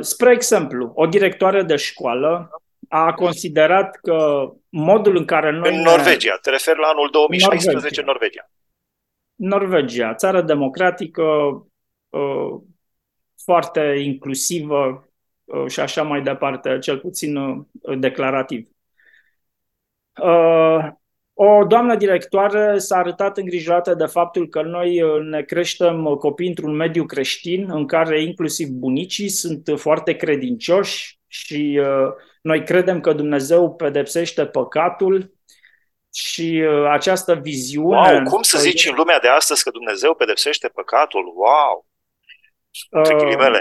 Spre 0.00 0.32
exemplu, 0.32 0.92
o 0.94 1.06
directoare 1.06 1.62
de 1.62 1.76
școală 1.76 2.61
a 2.94 3.12
considerat 3.12 3.96
că 3.96 4.48
modul 4.68 5.16
în 5.16 5.24
care 5.24 5.50
noi... 5.50 5.76
În 5.76 5.82
Norvegia, 5.82 6.38
te 6.42 6.50
referi 6.50 6.78
la 6.78 6.86
anul 6.86 7.08
2016 7.10 8.02
Norvegia. 8.02 8.50
Norvegia, 9.34 10.14
țară 10.14 10.42
democratică, 10.42 11.22
uh, 12.08 12.60
foarte 13.44 13.80
inclusivă 14.04 15.08
uh, 15.44 15.66
și 15.66 15.80
așa 15.80 16.02
mai 16.02 16.22
departe, 16.22 16.78
cel 16.78 16.98
puțin 16.98 17.36
uh, 17.36 17.64
declarativ. 17.98 18.68
Uh, 20.22 20.88
o 21.32 21.64
doamnă 21.64 21.96
directoare 21.96 22.78
s-a 22.78 22.96
arătat 22.96 23.36
îngrijorată 23.36 23.94
de 23.94 24.06
faptul 24.06 24.48
că 24.48 24.62
noi 24.62 25.00
ne 25.30 25.42
creștem 25.42 26.04
copii 26.04 26.48
într-un 26.48 26.74
mediu 26.74 27.04
creștin 27.04 27.70
în 27.70 27.86
care 27.86 28.22
inclusiv 28.22 28.68
bunicii 28.68 29.28
sunt 29.28 29.72
foarte 29.76 30.12
credincioși 30.12 31.20
și 31.32 31.80
noi 32.42 32.64
credem 32.64 33.00
că 33.00 33.12
Dumnezeu 33.12 33.74
pedepsește 33.74 34.46
păcatul 34.46 35.34
și 36.14 36.64
această 36.90 37.34
viziune... 37.34 38.12
Wow, 38.12 38.22
cum 38.22 38.42
să 38.42 38.58
zici 38.58 38.86
în 38.88 38.94
lumea 38.94 39.18
de 39.18 39.28
astăzi 39.28 39.62
că 39.62 39.70
Dumnezeu 39.70 40.14
pedepsește 40.14 40.68
păcatul? 40.68 41.32
Wow! 41.36 41.86
Uh, 42.90 43.60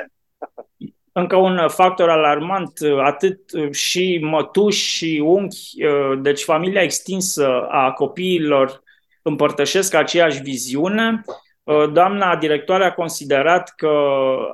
încă 1.12 1.36
un 1.36 1.70
factor 1.70 2.10
alarmant, 2.10 2.80
atât 3.04 3.40
și 3.72 4.20
mătuși 4.22 4.96
și 4.96 5.22
unchi, 5.24 5.86
uh, 5.86 6.20
deci 6.22 6.44
familia 6.44 6.82
extinsă 6.82 7.68
a 7.70 7.92
copiilor 7.92 8.84
împărtășesc 9.22 9.94
aceeași 9.94 10.42
viziune. 10.42 11.22
Uh, 11.64 11.92
doamna 11.92 12.36
directoare 12.36 12.86
a 12.86 12.94
considerat 12.94 13.74
că 13.76 13.90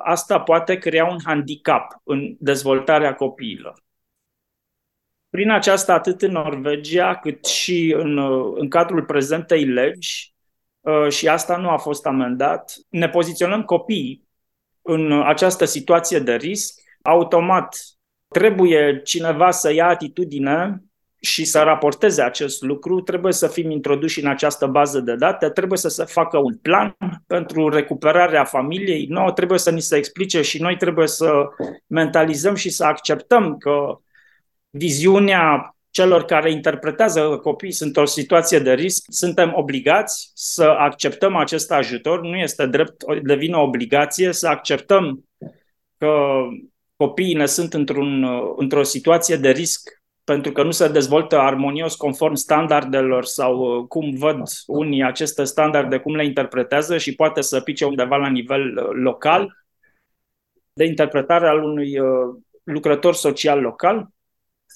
asta 0.04 0.40
poate 0.40 0.78
crea 0.78 1.06
un 1.06 1.18
handicap 1.24 2.02
în 2.04 2.36
dezvoltarea 2.40 3.16
copiilor. 3.16 3.84
Prin 5.30 5.52
aceasta, 5.52 5.94
atât 5.94 6.22
în 6.22 6.32
Norvegia, 6.32 7.16
cât 7.16 7.46
și 7.46 7.94
în, 7.98 8.18
în 8.56 8.70
cadrul 8.70 9.04
prezentei 9.04 9.66
legi, 9.66 10.36
și 11.10 11.28
asta 11.28 11.58
nu 11.58 11.70
a 11.70 11.78
fost 11.78 12.06
amendat, 12.06 12.76
ne 12.90 13.10
poziționăm 13.10 13.64
copiii 13.64 14.28
în 14.82 15.12
această 15.12 15.66
situație 15.66 16.20
de 16.20 16.36
risc, 16.36 16.82
automat 17.02 17.78
trebuie 18.28 19.02
cineva 19.04 19.52
să 19.52 19.74
ia 19.74 19.88
atitudine 19.88 20.84
și 21.20 21.46
să 21.46 21.60
raporteze 21.60 22.22
acest 22.22 22.62
lucru, 22.62 23.02
trebuie 23.02 23.34
să 23.34 23.48
fim 23.48 23.72
introduși 23.72 24.22
în 24.22 24.28
această 24.28 24.66
bază 24.66 25.00
de 25.00 25.16
date, 25.16 25.50
trebuie 25.50 25.78
să 25.78 25.90
se 25.90 26.04
facă 26.04 26.38
un 26.38 26.56
plan 26.58 26.98
pentru 27.28 27.70
recuperarea 27.70 28.44
familiei. 28.44 29.06
Nouă, 29.10 29.32
trebuie 29.32 29.60
să 29.60 29.72
ni 29.72 29.82
se 29.82 29.96
explice 29.96 30.42
și 30.42 30.62
noi 30.62 30.78
trebuie 30.78 31.08
să 31.08 31.48
mentalizăm 31.88 32.56
și 32.56 32.70
să 32.70 32.84
acceptăm 32.84 33.58
că 33.58 34.00
viziunea 34.70 35.72
celor 35.90 36.26
care 36.26 36.52
interpretează 36.52 37.40
copii 37.42 37.72
sunt 37.72 37.98
o 37.98 38.06
situație 38.06 38.60
de 38.60 38.74
risc, 38.74 39.06
suntem 39.10 39.52
obligați 39.56 40.32
să 40.34 40.64
acceptăm 40.64 41.36
acest 41.36 41.72
ajutor, 41.72 42.22
nu 42.22 42.36
este 42.36 42.66
drept, 42.66 43.04
devine 43.22 43.56
o 43.56 43.62
obligație 43.62 44.32
să 44.32 44.48
acceptăm 44.48 45.24
că 45.98 46.12
copiii 46.96 47.34
ne 47.34 47.46
sunt 47.46 47.74
într-un, 47.74 48.26
într-o 48.56 48.84
situație 48.84 49.36
de 49.36 49.50
risc 49.50 50.02
pentru 50.34 50.52
că 50.52 50.64
nu 50.64 50.72
se 50.72 50.88
dezvoltă 50.88 51.38
armonios 51.38 51.96
conform 51.96 52.34
standardelor 52.34 53.26
sau 53.26 53.86
cum 53.86 54.16
văd 54.18 54.42
unii 54.66 55.04
aceste 55.04 55.44
standarde, 55.44 55.98
cum 55.98 56.16
le 56.16 56.26
interpretează 56.26 56.98
și 56.98 57.16
poate 57.16 57.42
să 57.42 57.62
pice 57.62 57.86
undeva 57.86 58.16
la 58.16 58.30
nivel 58.30 58.74
local 59.04 59.58
de 60.74 60.86
interpretare 60.86 61.48
al 61.48 61.64
unui 61.64 62.00
uh, 62.00 62.36
lucrător 62.64 63.14
social 63.16 63.60
local. 63.60 64.08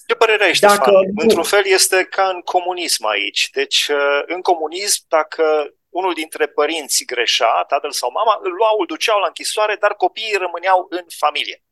Ce 0.06 0.14
părere 0.14 0.44
ai, 0.44 0.54
Ștefan? 0.54 0.76
Dacă... 0.76 0.92
Într-un 1.16 1.42
fel 1.42 1.62
este 1.64 2.06
ca 2.10 2.28
în 2.34 2.40
comunism 2.40 3.06
aici. 3.06 3.50
Deci, 3.50 3.88
uh, 3.88 4.22
în 4.26 4.40
comunism, 4.40 5.04
dacă 5.08 5.44
unul 5.88 6.12
dintre 6.14 6.46
părinți 6.46 7.04
greșea, 7.04 7.64
tatăl 7.68 7.90
sau 7.90 8.10
mama, 8.10 8.38
îl 8.42 8.52
luau, 8.52 8.76
îl 8.78 8.86
duceau 8.86 9.18
la 9.20 9.26
închisoare, 9.26 9.76
dar 9.80 9.94
copiii 9.94 10.42
rămâneau 10.44 10.86
în 10.90 11.04
familie. 11.08 11.62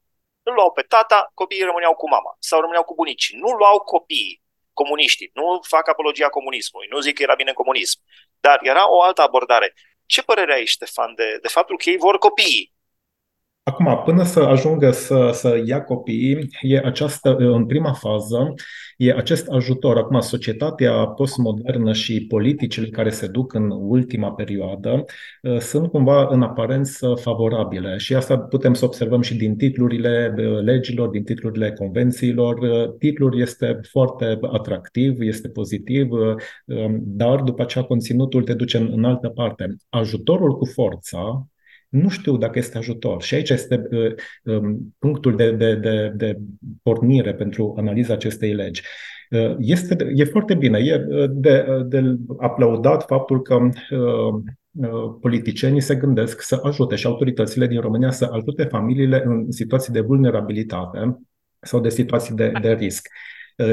Îl 0.51 0.57
luau 0.57 0.71
pe 0.73 0.85
tata, 0.95 1.31
copiii 1.41 1.69
rămâneau 1.71 1.95
cu 1.95 2.09
mama 2.09 2.33
sau 2.49 2.61
rămâneau 2.61 2.85
cu 2.89 2.95
bunicii. 2.95 3.39
Nu 3.43 3.51
luau 3.61 3.77
copiii, 3.95 4.43
comuniștii. 4.73 5.31
Nu 5.35 5.47
fac 5.73 5.89
apologia 5.89 6.29
comunismului, 6.29 6.89
nu 6.91 6.99
zic 7.01 7.15
că 7.17 7.23
era 7.23 7.35
bine 7.41 7.53
în 7.55 7.61
comunism. 7.63 7.99
Dar 8.41 8.59
era 8.63 8.85
o 8.97 9.03
altă 9.03 9.23
abordare. 9.23 9.75
Ce 10.07 10.23
părere 10.23 10.53
ai, 10.55 10.65
Ștefan, 10.65 11.13
de, 11.15 11.39
de 11.43 11.49
faptul 11.49 11.77
că 11.77 11.91
ei 11.91 11.97
vor 11.97 12.19
copiii? 12.19 12.73
Acum, 13.63 14.03
până 14.05 14.25
să 14.25 14.41
ajungă 14.41 14.91
să, 14.91 15.31
să 15.33 15.63
ia 15.65 15.85
copiii, 15.85 16.49
e 16.61 16.79
această, 16.79 17.29
în 17.39 17.67
prima 17.67 17.93
fază, 17.93 18.55
e 19.01 19.13
acest 19.13 19.49
ajutor. 19.49 19.97
Acum, 19.97 20.21
societatea 20.21 21.07
postmodernă 21.07 21.93
și 21.93 22.27
politicile 22.27 22.89
care 22.89 23.11
se 23.11 23.27
duc 23.27 23.55
în 23.55 23.71
ultima 23.71 24.33
perioadă 24.33 25.05
uh, 25.43 25.59
sunt 25.59 25.91
cumva 25.91 26.29
în 26.31 26.43
aparență 26.43 27.15
favorabile 27.15 27.97
și 27.97 28.15
asta 28.15 28.39
putem 28.39 28.75
să 28.75 28.85
observăm 28.85 29.21
și 29.21 29.37
din 29.37 29.57
titlurile 29.57 30.35
uh, 30.37 30.63
legilor, 30.63 31.09
din 31.09 31.25
titlurile 31.25 31.73
convențiilor. 31.73 32.59
Uh, 32.59 32.95
titlul 32.99 33.41
este 33.41 33.81
foarte 33.91 34.39
atractiv, 34.53 35.21
este 35.21 35.49
pozitiv, 35.49 36.11
um, 36.11 37.01
dar 37.03 37.41
după 37.41 37.63
aceea 37.63 37.85
conținutul 37.85 38.43
te 38.43 38.55
duce 38.55 38.77
în, 38.77 38.91
în 38.93 39.05
altă 39.05 39.29
parte. 39.29 39.77
Ajutorul 39.89 40.57
cu 40.57 40.65
forța 40.65 41.49
nu 41.91 42.09
știu 42.09 42.37
dacă 42.37 42.59
este 42.59 42.79
ajutor. 42.79 43.23
Și 43.23 43.35
aici 43.35 43.51
este 43.51 43.89
uh, 43.91 44.13
um, 44.55 44.95
punctul 44.99 45.37
de, 45.37 45.53
de, 45.53 45.75
de, 45.75 46.13
de 46.17 46.39
pornire 46.83 47.35
pentru 47.35 47.75
analiza 47.79 48.13
acestei 48.13 48.55
legi. 48.55 48.83
Uh, 49.31 49.55
este, 49.59 50.13
e 50.15 50.25
foarte 50.25 50.55
bine, 50.55 50.79
e 50.79 51.07
uh, 51.09 51.31
de, 51.33 51.65
de 51.87 52.17
aplaudat 52.39 53.07
faptul 53.07 53.43
că 53.43 53.69
politicienii 55.21 55.81
se 55.81 55.95
gândesc 55.95 56.41
să 56.41 56.61
ajute 56.63 56.95
și 56.95 57.07
autoritățile 57.07 57.67
din 57.67 57.81
România 57.81 58.11
să 58.11 58.31
ajute 58.33 58.65
familiile 58.65 59.23
în 59.25 59.51
situații 59.51 59.93
de 59.93 60.01
vulnerabilitate 60.01 61.19
sau 61.61 61.81
de 61.81 61.89
situații 61.89 62.35
de, 62.35 62.53
de 62.61 62.73
risc. 62.73 63.09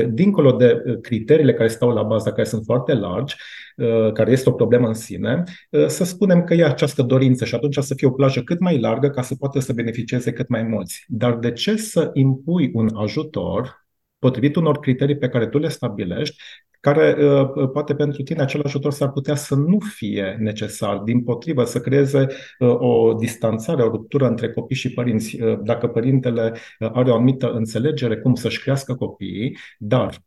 Dincolo 0.10 0.52
de 0.52 0.82
criteriile 1.02 1.54
care 1.54 1.68
stau 1.68 1.90
la 1.90 2.04
bază, 2.04 2.30
care 2.30 2.48
sunt 2.48 2.64
foarte 2.66 2.94
largi, 2.94 3.36
Uh, 3.78 4.12
care 4.12 4.32
este 4.32 4.50
o 4.50 4.52
problemă 4.52 4.88
în 4.88 4.94
sine, 4.94 5.44
uh, 5.70 5.88
să 5.88 6.04
spunem 6.04 6.44
că 6.44 6.54
e 6.54 6.66
această 6.66 7.02
dorință 7.02 7.46
și 7.46 7.56
atunci 7.56 7.78
să 7.78 7.94
fie 7.94 8.08
o 8.08 8.12
plajă 8.12 8.42
cât 8.42 8.60
mai 8.60 8.80
largă 8.80 9.10
ca 9.10 9.22
să 9.22 9.36
poată 9.36 9.60
să 9.60 9.74
beneficieze 9.74 10.34
cât 10.34 10.48
mai 10.48 10.64
mulți. 10.64 11.04
Dar 11.08 11.38
de 11.38 11.52
ce 11.52 11.76
să 11.76 12.10
impui 12.14 12.72
un 12.74 12.90
ajutor 12.96 13.88
potrivit 14.20 14.56
unor 14.56 14.80
criterii 14.80 15.18
pe 15.18 15.30
care 15.30 15.48
tu 15.48 15.58
le 15.58 15.68
stabilești, 15.68 16.44
care 16.80 17.16
uh, 17.26 17.70
poate 17.74 17.96
pentru 17.96 18.24
tine 18.24 18.42
acel 18.42 18.62
ajutor 18.64 18.92
s-ar 18.92 19.12
putea 19.12 19.36
să 19.36 19.56
nu 19.56 19.78
fie 19.80 20.38
necesar, 20.40 20.98
din 20.98 21.24
potrivă 21.24 21.64
să 21.64 21.80
creeze 21.80 22.28
o 22.60 23.14
distanțare, 23.14 23.84
o 23.84 23.90
ruptură 23.90 24.28
între 24.28 24.52
copii 24.52 24.76
și 24.76 24.94
părinți. 24.94 25.38
Dacă 25.64 25.88
părintele 25.88 26.54
are 26.80 27.12
o 27.12 27.14
anumită 27.14 27.52
înțelegere 27.52 28.18
cum 28.18 28.36
să-și 28.36 28.62
crească 28.62 28.96
copiii, 28.96 29.58
dar 29.78 30.26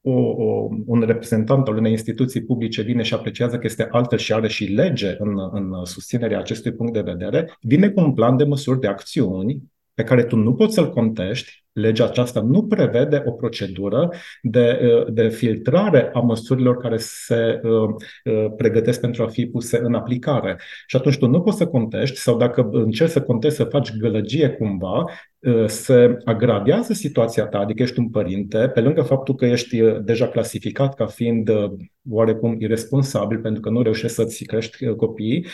o, 0.00 0.12
o, 0.20 0.68
un 0.86 1.00
reprezentant 1.00 1.68
al 1.68 1.76
unei 1.76 1.90
instituții 1.90 2.42
publice 2.42 2.82
vine 2.82 3.02
și 3.02 3.14
apreciază 3.14 3.56
că 3.58 3.66
este 3.66 3.88
altă 3.90 4.16
și 4.16 4.32
are 4.32 4.48
și 4.48 4.64
lege 4.64 5.14
în, 5.18 5.48
în 5.52 5.84
susținerea 5.84 6.38
acestui 6.38 6.72
punct 6.72 6.92
de 6.92 7.00
vedere, 7.00 7.58
vine 7.60 7.88
cu 7.88 8.00
un 8.00 8.12
plan 8.12 8.36
de 8.36 8.44
măsuri 8.44 8.80
de 8.80 8.86
acțiuni 8.86 9.71
pe 9.94 10.02
care 10.02 10.24
tu 10.24 10.36
nu 10.36 10.54
poți 10.54 10.74
să-l 10.74 10.90
contești, 10.90 11.62
legea 11.72 12.04
aceasta 12.04 12.40
nu 12.40 12.66
prevede 12.66 13.22
o 13.26 13.30
procedură 13.30 14.10
de, 14.42 14.78
de 15.08 15.28
filtrare 15.28 16.10
a 16.12 16.18
măsurilor 16.18 16.76
care 16.76 16.96
se 16.98 17.60
uh, 17.62 17.70
uh, 18.24 18.46
pregătesc 18.56 19.00
pentru 19.00 19.22
a 19.22 19.26
fi 19.26 19.46
puse 19.46 19.80
în 19.82 19.94
aplicare. 19.94 20.58
Și 20.86 20.96
atunci 20.96 21.18
tu 21.18 21.26
nu 21.26 21.40
poți 21.40 21.56
să 21.56 21.66
contești 21.66 22.16
sau 22.16 22.36
dacă 22.36 22.68
încerci 22.72 23.10
să 23.10 23.22
contesti 23.22 23.56
să 23.56 23.64
faci 23.64 23.96
gălăgie 23.96 24.48
cumva, 24.48 25.04
uh, 25.38 25.66
se 25.66 26.16
agravează 26.24 26.92
situația 26.92 27.46
ta, 27.46 27.58
adică 27.58 27.82
ești 27.82 27.98
un 27.98 28.10
părinte, 28.10 28.70
pe 28.74 28.80
lângă 28.80 29.02
faptul 29.02 29.34
că 29.34 29.46
ești 29.46 29.80
deja 30.02 30.28
clasificat 30.28 30.94
ca 30.94 31.06
fiind 31.06 31.50
oarecum 32.10 32.56
irresponsabil 32.60 33.38
pentru 33.38 33.60
că 33.60 33.70
nu 33.70 33.82
reușești 33.82 34.16
să-ți 34.16 34.44
crești 34.44 34.86
copiii, 34.86 35.46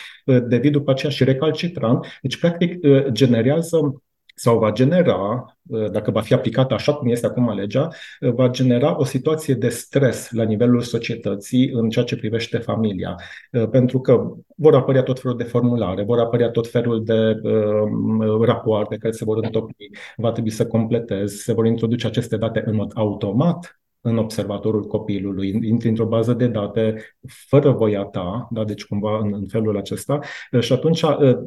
devii 0.47 0.69
după 0.69 0.91
aceea 0.91 1.11
și 1.11 1.23
recalcitrant. 1.23 2.05
Deci, 2.21 2.39
practic, 2.39 2.77
generează 3.11 4.01
sau 4.39 4.59
va 4.59 4.71
genera, 4.71 5.45
uh, 5.67 5.91
dacă 5.91 6.11
va 6.11 6.21
fi 6.21 6.33
aplicată 6.33 6.73
așa 6.73 6.93
cum 6.93 7.09
este 7.09 7.25
acum 7.25 7.53
legea, 7.53 7.87
uh, 8.19 8.33
va 8.33 8.49
genera 8.49 8.99
o 8.99 9.03
situație 9.03 9.53
de 9.53 9.69
stres 9.69 10.31
la 10.31 10.43
nivelul 10.43 10.81
societății 10.81 11.69
în 11.69 11.89
ceea 11.89 12.05
ce 12.05 12.15
privește 12.15 12.57
familia. 12.57 13.15
Uh, 13.51 13.69
pentru 13.69 13.99
că 14.01 14.33
vor 14.55 14.75
apărea 14.75 15.03
tot 15.03 15.19
felul 15.19 15.37
de 15.37 15.43
formulare, 15.43 16.03
vor 16.03 16.19
apărea 16.19 16.49
tot 16.49 16.67
felul 16.67 17.03
de 17.03 17.39
uh, 17.43 18.45
rapoarte 18.45 18.97
care 18.97 19.13
se 19.13 19.23
vor 19.23 19.37
întocmi, 19.43 19.89
va 20.15 20.31
trebui 20.31 20.51
să 20.51 20.67
completezi, 20.67 21.43
se 21.43 21.53
vor 21.53 21.65
introduce 21.65 22.07
aceste 22.07 22.37
date 22.37 22.63
în 22.65 22.75
mod 22.75 22.91
automat 22.95 23.78
în 24.01 24.17
observatorul 24.17 24.83
copilului, 24.83 25.59
intri 25.61 25.89
într-o 25.89 26.05
bază 26.05 26.33
de 26.33 26.47
date 26.47 27.15
fără 27.47 27.71
voia 27.71 28.03
ta, 28.03 28.47
da? 28.51 28.63
deci 28.63 28.85
cumva 28.85 29.17
în, 29.17 29.33
în 29.33 29.47
felul 29.47 29.77
acesta 29.77 30.19
și 30.59 30.73
atunci 30.73 31.03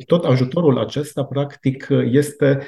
tot 0.06 0.24
ajutorul 0.24 0.78
acesta 0.78 1.24
practic 1.24 1.86
este 2.04 2.58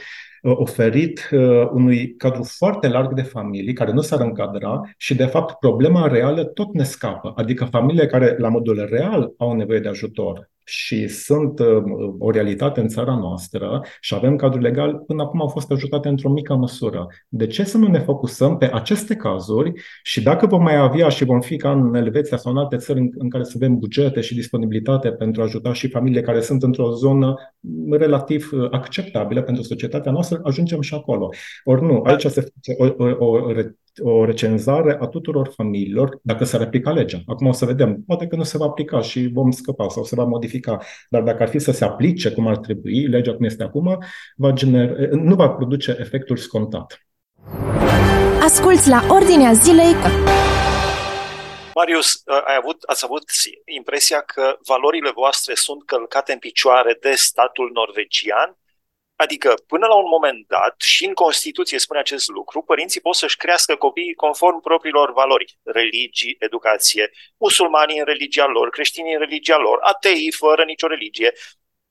oferit 0.42 1.28
unui 1.72 2.14
cadru 2.16 2.42
foarte 2.42 2.88
larg 2.88 3.12
de 3.12 3.22
familii 3.22 3.72
care 3.72 3.92
nu 3.92 4.00
s-ar 4.00 4.20
încadra 4.20 4.80
și 4.96 5.14
de 5.14 5.24
fapt 5.24 5.58
problema 5.58 6.06
reală 6.06 6.44
tot 6.44 6.74
ne 6.74 6.84
scapă, 6.84 7.32
adică 7.36 7.64
familiile 7.64 8.06
care 8.06 8.36
la 8.38 8.48
modul 8.48 8.86
real 8.90 9.32
au 9.36 9.52
nevoie 9.52 9.78
de 9.80 9.88
ajutor 9.88 10.52
și 10.64 11.08
sunt 11.08 11.58
uh, 11.58 11.66
o 12.18 12.30
realitate 12.30 12.80
în 12.80 12.88
țara 12.88 13.14
noastră 13.14 13.80
și 14.00 14.14
avem 14.14 14.36
cadru 14.36 14.60
legal, 14.60 15.02
până 15.06 15.22
acum 15.22 15.40
au 15.40 15.48
fost 15.48 15.70
ajutate 15.70 16.08
într-o 16.08 16.30
mică 16.30 16.54
măsură. 16.54 17.06
De 17.28 17.46
ce 17.46 17.64
să 17.64 17.78
nu 17.78 17.86
ne 17.86 17.98
focusăm 17.98 18.56
pe 18.58 18.70
aceste 18.72 19.16
cazuri 19.16 19.72
și 20.02 20.22
dacă 20.22 20.46
vom 20.46 20.62
mai 20.62 20.76
avea 20.76 21.08
și 21.08 21.24
vom 21.24 21.40
fi 21.40 21.56
ca 21.56 21.72
în 21.72 21.94
Elveția 21.94 22.36
sau 22.36 22.52
în 22.52 22.58
alte 22.58 22.76
țări 22.76 22.98
în, 22.98 23.08
în 23.14 23.28
care 23.28 23.44
să 23.44 23.52
avem 23.54 23.78
bugete 23.78 24.20
și 24.20 24.34
disponibilitate 24.34 25.12
pentru 25.12 25.40
a 25.40 25.44
ajuta 25.44 25.72
și 25.72 25.88
familiile 25.88 26.22
care 26.22 26.40
sunt 26.40 26.62
într-o 26.62 26.90
zonă 26.90 27.34
relativ 27.90 28.50
uh, 28.52 28.68
acceptabilă 28.70 29.42
pentru 29.42 29.62
societatea 29.62 30.12
noastră, 30.12 30.40
ajungem 30.42 30.80
și 30.80 30.94
acolo. 30.94 31.28
Ori 31.64 31.82
nu, 31.82 32.02
aici 32.02 32.26
se 32.26 32.40
face 32.40 32.94
o, 32.98 33.04
o, 33.04 33.26
o 33.26 33.52
o 34.02 34.24
recenzare 34.24 34.96
a 35.00 35.06
tuturor 35.06 35.52
familiilor 35.56 36.18
dacă 36.22 36.44
s-ar 36.44 36.60
aplica 36.60 36.90
legea. 36.90 37.18
Acum 37.26 37.46
o 37.46 37.52
să 37.52 37.64
vedem. 37.64 38.02
Poate 38.06 38.26
că 38.26 38.36
nu 38.36 38.42
se 38.42 38.58
va 38.58 38.64
aplica 38.64 39.00
și 39.00 39.30
vom 39.32 39.50
scăpa 39.50 39.88
sau 39.88 40.04
se 40.04 40.14
va 40.14 40.24
modifica. 40.24 40.78
Dar 41.08 41.22
dacă 41.22 41.42
ar 41.42 41.48
fi 41.48 41.58
să 41.58 41.72
se 41.72 41.84
aplice 41.84 42.30
cum 42.30 42.46
ar 42.46 42.56
trebui, 42.56 43.06
legea 43.06 43.34
cum 43.34 43.44
este 43.44 43.62
acum, 43.62 43.98
va 44.36 44.52
gener- 44.52 45.10
nu 45.10 45.34
va 45.34 45.48
produce 45.48 45.96
efectul 46.00 46.36
scontat. 46.36 47.06
Asculți 48.42 48.88
la 48.88 49.06
Ordinea 49.08 49.52
Zilei 49.52 49.94
Marius, 51.74 52.22
ai 52.44 52.56
avut, 52.58 52.82
ați 52.82 53.04
avut 53.04 53.24
impresia 53.76 54.20
că 54.20 54.56
valorile 54.66 55.10
voastre 55.14 55.54
sunt 55.54 55.84
călcate 55.84 56.32
în 56.32 56.38
picioare 56.38 56.98
de 57.00 57.12
statul 57.14 57.70
norvegian 57.74 58.58
Adică, 59.24 59.54
până 59.66 59.86
la 59.86 59.94
un 59.94 60.08
moment 60.08 60.46
dat, 60.46 60.80
și 60.80 61.04
în 61.04 61.14
Constituție 61.14 61.78
spune 61.78 61.98
acest 61.98 62.28
lucru, 62.28 62.62
părinții 62.62 63.00
pot 63.00 63.14
să-și 63.14 63.36
crească 63.36 63.76
copiii 63.76 64.14
conform 64.14 64.60
propriilor 64.60 65.12
valori, 65.12 65.58
religii, 65.62 66.36
educație, 66.38 67.10
musulmanii 67.36 67.98
în 67.98 68.04
religia 68.04 68.46
lor, 68.46 68.70
creștinii 68.70 69.12
în 69.12 69.18
religia 69.18 69.56
lor, 69.56 69.78
ateii 69.80 70.32
fără 70.32 70.64
nicio 70.64 70.86
religie. 70.86 71.32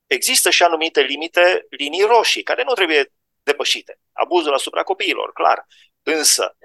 Există 0.07 0.49
și 0.49 0.63
anumite 0.63 1.01
limite, 1.01 1.65
linii 1.69 2.01
roșii, 2.01 2.43
care 2.43 2.63
nu 2.63 2.73
trebuie 2.73 3.11
depășite. 3.43 3.99
Abuzul 4.11 4.53
asupra 4.53 4.83
copiilor, 4.83 5.31
clar. 5.33 5.65
Însă, 6.03 6.57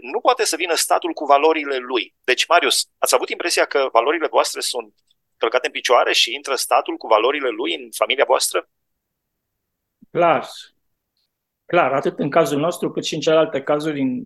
nu 0.00 0.20
poate 0.20 0.44
să 0.44 0.56
vină 0.56 0.74
statul 0.74 1.12
cu 1.12 1.24
valorile 1.24 1.76
lui. 1.76 2.14
Deci, 2.24 2.46
Marius, 2.46 2.88
ați 2.98 3.14
avut 3.14 3.28
impresia 3.28 3.64
că 3.64 3.88
valorile 3.92 4.26
voastre 4.26 4.60
sunt 4.60 4.94
călcate 5.36 5.66
în 5.66 5.72
picioare 5.72 6.12
și 6.12 6.34
intră 6.34 6.54
statul 6.54 6.96
cu 6.96 7.06
valorile 7.06 7.48
lui 7.48 7.74
în 7.74 7.88
familia 7.96 8.24
voastră? 8.24 8.68
Clar. 10.16 10.46
Clar, 11.66 11.92
atât 11.92 12.18
în 12.18 12.30
cazul 12.30 12.58
nostru, 12.60 12.90
cât 12.90 13.04
și 13.04 13.14
în 13.14 13.20
celelalte 13.20 13.62
cazuri 13.62 14.00
în 14.00 14.22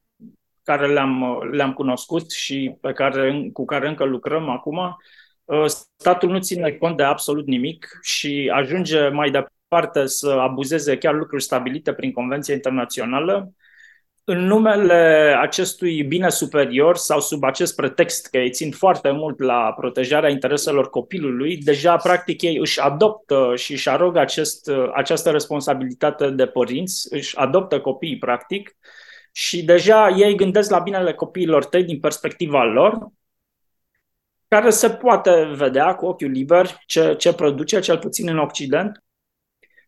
care 0.62 0.92
le-am, 0.92 1.42
le-am 1.50 1.72
cunoscut 1.72 2.30
și 2.30 2.76
pe 2.80 2.92
care, 2.92 3.50
cu 3.52 3.64
care 3.64 3.88
încă 3.88 4.04
lucrăm 4.04 4.48
acum, 4.48 4.78
ă, 5.48 5.66
statul 5.96 6.30
nu 6.30 6.38
ține 6.38 6.70
cont 6.70 6.96
de 6.96 7.02
absolut 7.02 7.46
nimic 7.46 7.98
și 8.02 8.50
ajunge 8.54 9.08
mai 9.08 9.30
departe 9.30 10.06
să 10.06 10.30
abuzeze 10.30 10.98
chiar 10.98 11.14
lucruri 11.14 11.42
stabilite 11.42 11.92
prin 11.92 12.12
Convenția 12.12 12.54
Internațională 12.54 13.54
în 14.24 14.38
numele 14.38 15.34
acestui 15.40 16.02
bine 16.02 16.28
superior 16.28 16.96
sau 16.96 17.20
sub 17.20 17.44
acest 17.44 17.74
pretext 17.74 18.26
că 18.26 18.38
ei 18.38 18.50
țin 18.50 18.72
foarte 18.72 19.10
mult 19.10 19.40
la 19.40 19.72
protejarea 19.76 20.30
intereselor 20.30 20.90
copilului, 20.90 21.56
deja 21.56 21.96
practic 21.96 22.42
ei 22.42 22.56
își 22.56 22.80
adoptă 22.80 23.52
și 23.56 23.72
își 23.72 23.88
arogă 23.88 24.18
acest, 24.18 24.70
această 24.94 25.30
responsabilitate 25.30 26.30
de 26.30 26.46
părinți, 26.46 27.06
își 27.10 27.36
adoptă 27.36 27.80
copiii 27.80 28.18
practic 28.18 28.76
și 29.32 29.64
deja 29.64 30.08
ei 30.08 30.34
gândesc 30.34 30.70
la 30.70 30.78
binele 30.78 31.14
copiilor 31.14 31.64
tăi 31.64 31.84
din 31.84 32.00
perspectiva 32.00 32.64
lor, 32.64 33.08
care 34.48 34.70
se 34.70 34.90
poate 34.90 35.52
vedea 35.54 35.94
cu 35.94 36.06
ochiul 36.06 36.30
liber 36.30 36.78
ce, 36.86 37.14
ce 37.18 37.32
produce, 37.32 37.80
cel 37.80 37.98
puțin 37.98 38.28
în 38.28 38.38
Occident, 38.38 39.04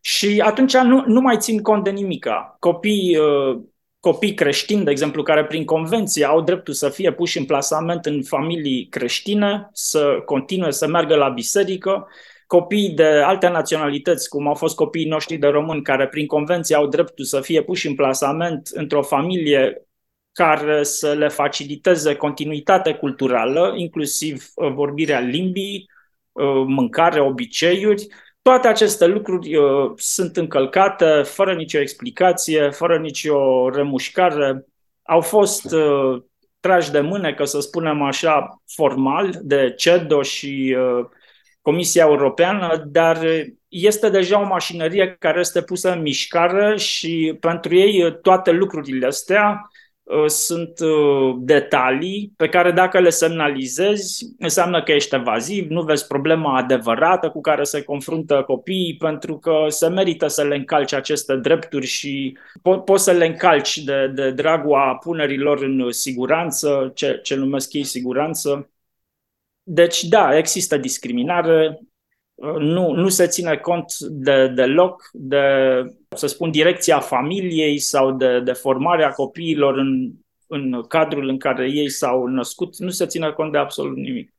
și 0.01 0.41
atunci 0.45 0.77
nu, 0.77 1.03
nu 1.07 1.21
mai 1.21 1.37
țin 1.37 1.61
cont 1.61 1.83
de 1.83 1.89
nimica. 1.89 2.55
Copiii 2.59 3.17
uh, 3.17 3.61
copii 4.03 4.33
creștini, 4.33 4.83
de 4.83 4.91
exemplu, 4.91 5.23
care 5.23 5.45
prin 5.45 5.65
convenție 5.65 6.25
au 6.25 6.41
dreptul 6.41 6.73
să 6.73 6.89
fie 6.89 7.13
puși 7.13 7.37
în 7.37 7.45
plasament 7.45 8.05
în 8.05 8.23
familii 8.23 8.87
creștine, 8.87 9.69
să 9.73 10.21
continue 10.25 10.71
să 10.71 10.87
meargă 10.87 11.15
la 11.15 11.29
biserică, 11.29 12.07
copii 12.47 12.89
de 12.89 13.05
alte 13.05 13.47
naționalități, 13.47 14.29
cum 14.29 14.47
au 14.47 14.53
fost 14.53 14.75
copiii 14.75 15.07
noștri 15.07 15.37
de 15.37 15.47
români, 15.47 15.81
care 15.81 16.07
prin 16.07 16.27
convenție 16.27 16.75
au 16.75 16.87
dreptul 16.87 17.25
să 17.25 17.41
fie 17.41 17.63
puși 17.63 17.87
în 17.87 17.95
plasament 17.95 18.69
într-o 18.73 19.01
familie 19.01 19.87
care 20.31 20.83
să 20.83 21.13
le 21.13 21.27
faciliteze 21.27 22.15
continuitate 22.15 22.93
culturală, 22.93 23.73
inclusiv 23.77 24.45
uh, 24.55 24.71
vorbirea 24.71 25.19
limbii, 25.19 25.89
uh, 26.31 26.63
mâncare, 26.67 27.21
obiceiuri, 27.21 28.07
toate 28.43 28.67
aceste 28.67 29.05
lucruri 29.05 29.55
uh, 29.55 29.91
sunt 29.95 30.37
încălcate 30.37 31.21
fără 31.21 31.53
nicio 31.53 31.79
explicație, 31.79 32.69
fără 32.69 32.97
nicio 32.97 33.69
remușcare. 33.69 34.65
Au 35.03 35.21
fost 35.21 35.73
uh, 35.73 36.21
trași 36.59 36.91
de 36.91 36.99
mânecă, 36.99 37.45
să 37.45 37.59
spunem 37.59 38.01
așa, 38.01 38.61
formal, 38.75 39.39
de 39.41 39.73
CEDO 39.77 40.21
și 40.21 40.75
uh, 40.79 41.05
Comisia 41.61 42.03
Europeană, 42.03 42.83
dar 42.85 43.25
este 43.67 44.09
deja 44.09 44.39
o 44.39 44.45
mașinărie 44.45 45.15
care 45.19 45.39
este 45.39 45.61
pusă 45.61 45.91
în 45.91 46.01
mișcare 46.01 46.77
și 46.77 47.37
pentru 47.39 47.75
ei 47.75 48.17
toate 48.21 48.51
lucrurile 48.51 49.05
astea 49.05 49.61
Uh, 49.61 49.82
sunt 50.27 50.79
uh, 50.79 51.35
detalii 51.39 52.33
pe 52.37 52.49
care 52.49 52.71
dacă 52.71 52.99
le 52.99 53.09
semnalizezi, 53.09 54.25
înseamnă 54.39 54.83
că 54.83 54.91
ești 54.91 55.15
evaziv, 55.15 55.69
nu 55.69 55.81
vezi 55.81 56.07
problema 56.07 56.57
adevărată 56.57 57.29
cu 57.29 57.41
care 57.41 57.63
se 57.63 57.83
confruntă 57.83 58.43
copiii, 58.47 58.97
pentru 58.97 59.37
că 59.37 59.65
se 59.67 59.87
merită 59.87 60.27
să 60.27 60.43
le 60.43 60.55
încalci 60.55 60.93
aceste 60.93 61.35
drepturi 61.35 61.85
și 61.85 62.37
po- 62.59 62.83
poți 62.85 63.03
să 63.03 63.11
le 63.11 63.25
încalci 63.25 63.77
de, 63.77 64.07
de 64.07 64.31
dragul 64.31 64.73
a 64.75 64.95
punerilor 64.95 65.63
în 65.63 65.91
siguranță, 65.91 66.91
ce, 66.95 67.19
ce 67.23 67.35
numesc 67.35 67.73
ei 67.73 67.83
siguranță. 67.83 68.69
Deci, 69.63 70.03
da, 70.03 70.37
există 70.37 70.77
discriminare, 70.77 71.79
nu, 72.59 72.91
nu 72.91 73.09
se 73.09 73.27
ține 73.27 73.57
cont 73.57 73.93
de, 73.97 74.47
deloc 74.47 75.09
de, 75.11 75.45
să 76.15 76.27
spun, 76.27 76.51
direcția 76.51 76.99
familiei 76.99 77.79
sau 77.79 78.11
de, 78.11 78.39
de 78.39 78.53
formarea 78.53 79.11
copiilor 79.11 79.77
în, 79.77 80.11
în 80.47 80.87
cadrul 80.87 81.27
în 81.27 81.39
care 81.39 81.69
ei 81.69 81.89
s-au 81.89 82.25
născut, 82.25 82.77
nu 82.77 82.89
se 82.89 83.05
ține 83.05 83.31
cont 83.31 83.51
de 83.51 83.57
absolut 83.57 83.95
nimic. 83.95 84.33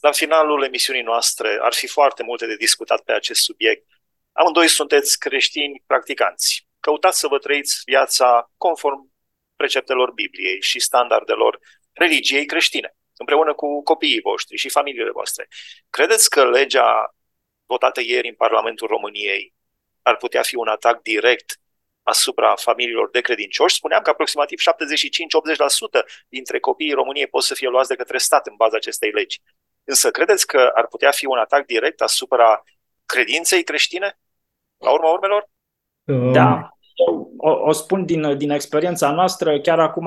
La 0.00 0.12
finalul 0.12 0.64
emisiunii 0.64 1.02
noastre 1.02 1.58
ar 1.60 1.72
fi 1.72 1.86
foarte 1.86 2.22
multe 2.22 2.46
de 2.46 2.56
discutat 2.56 3.00
pe 3.00 3.12
acest 3.12 3.40
subiect. 3.40 3.86
Amândoi 4.32 4.68
sunteți 4.68 5.18
creștini 5.18 5.82
practicanți. 5.86 6.68
Căutați 6.80 7.18
să 7.18 7.26
vă 7.28 7.38
trăiți 7.38 7.82
viața 7.84 8.50
conform 8.56 9.12
preceptelor 9.56 10.12
Bibliei 10.12 10.62
și 10.62 10.80
standardelor 10.80 11.58
religiei 11.92 12.46
creștine, 12.46 12.96
împreună 13.16 13.54
cu 13.54 13.82
copiii 13.82 14.20
voștri 14.20 14.56
și 14.56 14.68
familiile 14.68 15.10
voastre. 15.10 15.48
Credeți 15.90 16.30
că 16.30 16.48
legea 16.50 17.13
votată 17.66 18.00
ieri 18.00 18.28
în 18.28 18.34
Parlamentul 18.34 18.88
României 18.88 19.54
ar 20.02 20.16
putea 20.16 20.42
fi 20.42 20.56
un 20.56 20.68
atac 20.68 21.02
direct 21.02 21.58
asupra 22.02 22.54
familiilor 22.56 23.10
de 23.10 23.20
credincioși. 23.20 23.74
Spuneam 23.74 24.02
că 24.02 24.10
aproximativ 24.10 24.58
75-80% 24.60 24.64
dintre 26.28 26.58
copiii 26.58 26.92
României 26.92 27.26
pot 27.26 27.42
să 27.42 27.54
fie 27.54 27.68
luați 27.68 27.88
de 27.88 27.94
către 27.94 28.18
stat 28.18 28.46
în 28.46 28.54
baza 28.56 28.76
acestei 28.76 29.10
legi. 29.10 29.40
Însă 29.84 30.10
credeți 30.10 30.46
că 30.46 30.70
ar 30.74 30.86
putea 30.86 31.10
fi 31.10 31.26
un 31.26 31.38
atac 31.38 31.66
direct 31.66 32.00
asupra 32.00 32.62
credinței 33.06 33.62
creștine, 33.62 34.18
la 34.78 34.92
urma 34.92 35.10
urmelor? 35.10 35.48
Da, 36.32 36.68
o, 37.36 37.50
o 37.50 37.72
spun 37.72 38.04
din, 38.04 38.38
din 38.38 38.50
experiența 38.50 39.10
noastră. 39.10 39.60
Chiar 39.60 39.80
acum 39.80 40.06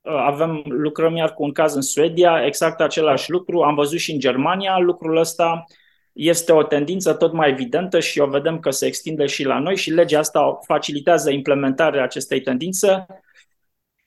uh, 0.00 0.12
avem, 0.12 0.62
lucrăm 0.66 1.16
iar 1.16 1.34
cu 1.34 1.42
un 1.42 1.52
caz 1.52 1.74
în 1.74 1.82
Suedia, 1.82 2.44
exact 2.44 2.80
același 2.80 3.30
lucru. 3.30 3.62
Am 3.62 3.74
văzut 3.74 3.98
și 3.98 4.12
în 4.12 4.18
Germania 4.18 4.78
lucrul 4.78 5.16
ăsta 5.16 5.64
este 6.12 6.52
o 6.52 6.62
tendință 6.62 7.14
tot 7.14 7.32
mai 7.32 7.50
evidentă 7.50 8.00
și 8.00 8.20
o 8.20 8.26
vedem 8.26 8.58
că 8.58 8.70
se 8.70 8.86
extinde 8.86 9.26
și 9.26 9.44
la 9.44 9.58
noi 9.58 9.76
și 9.76 9.90
legea 9.90 10.18
asta 10.18 10.58
facilitează 10.66 11.30
implementarea 11.30 12.02
acestei 12.02 12.40
tendințe. 12.40 13.06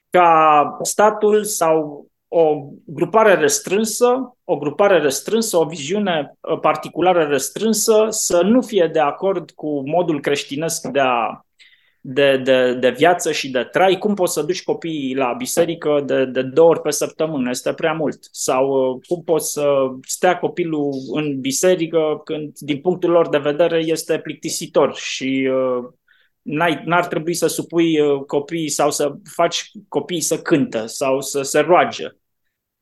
Ca 0.10 0.78
statul 0.82 1.44
sau 1.44 2.08
o 2.28 2.68
grupare 2.86 3.34
restrânsă, 3.34 4.38
o 4.44 4.58
grupare 4.58 5.00
restrânsă, 5.00 5.58
o 5.58 5.66
viziune 5.66 6.38
particulară 6.62 7.24
restrânsă 7.24 8.08
să 8.10 8.42
nu 8.42 8.62
fie 8.62 8.90
de 8.94 9.00
acord 9.00 9.52
cu 9.52 9.90
modul 9.90 10.22
creștinesc 10.22 10.88
de 10.88 11.00
a 11.00 11.45
de, 12.08 12.38
de, 12.38 12.74
de 12.74 12.90
viață 12.90 13.32
și 13.32 13.50
de 13.50 13.64
trai, 13.64 13.98
cum 13.98 14.14
poți 14.14 14.34
să 14.34 14.42
duci 14.42 14.64
copiii 14.64 15.16
la 15.16 15.34
biserică 15.38 16.04
de, 16.06 16.26
de 16.26 16.42
două 16.42 16.70
ori 16.70 16.82
pe 16.82 16.92
săptămână? 16.92 17.50
Este 17.50 17.74
prea 17.74 17.94
mult. 17.94 18.28
Sau 18.32 18.94
uh, 18.94 19.02
cum 19.08 19.24
poți 19.24 19.52
să 19.52 19.68
stea 20.02 20.40
copilul 20.40 20.92
în 21.14 21.40
biserică 21.40 22.22
când, 22.24 22.58
din 22.58 22.82
punctul 22.82 23.10
lor 23.10 23.30
de 23.30 23.38
vedere, 23.38 23.80
este 23.80 24.20
plictisitor 24.20 24.96
și 24.96 25.50
uh, 25.52 25.84
n-ai, 26.42 26.82
n-ar 26.86 27.08
trebui 27.08 27.34
să 27.34 27.48
supui 27.48 28.00
uh, 28.00 28.22
copiii 28.28 28.70
sau 28.70 28.92
să 28.92 29.16
faci 29.36 29.72
copiii 29.88 30.22
să 30.22 30.38
cântă 30.38 30.86
sau 30.86 31.22
să 31.22 31.42
se 31.42 31.60
roage. 31.60 32.08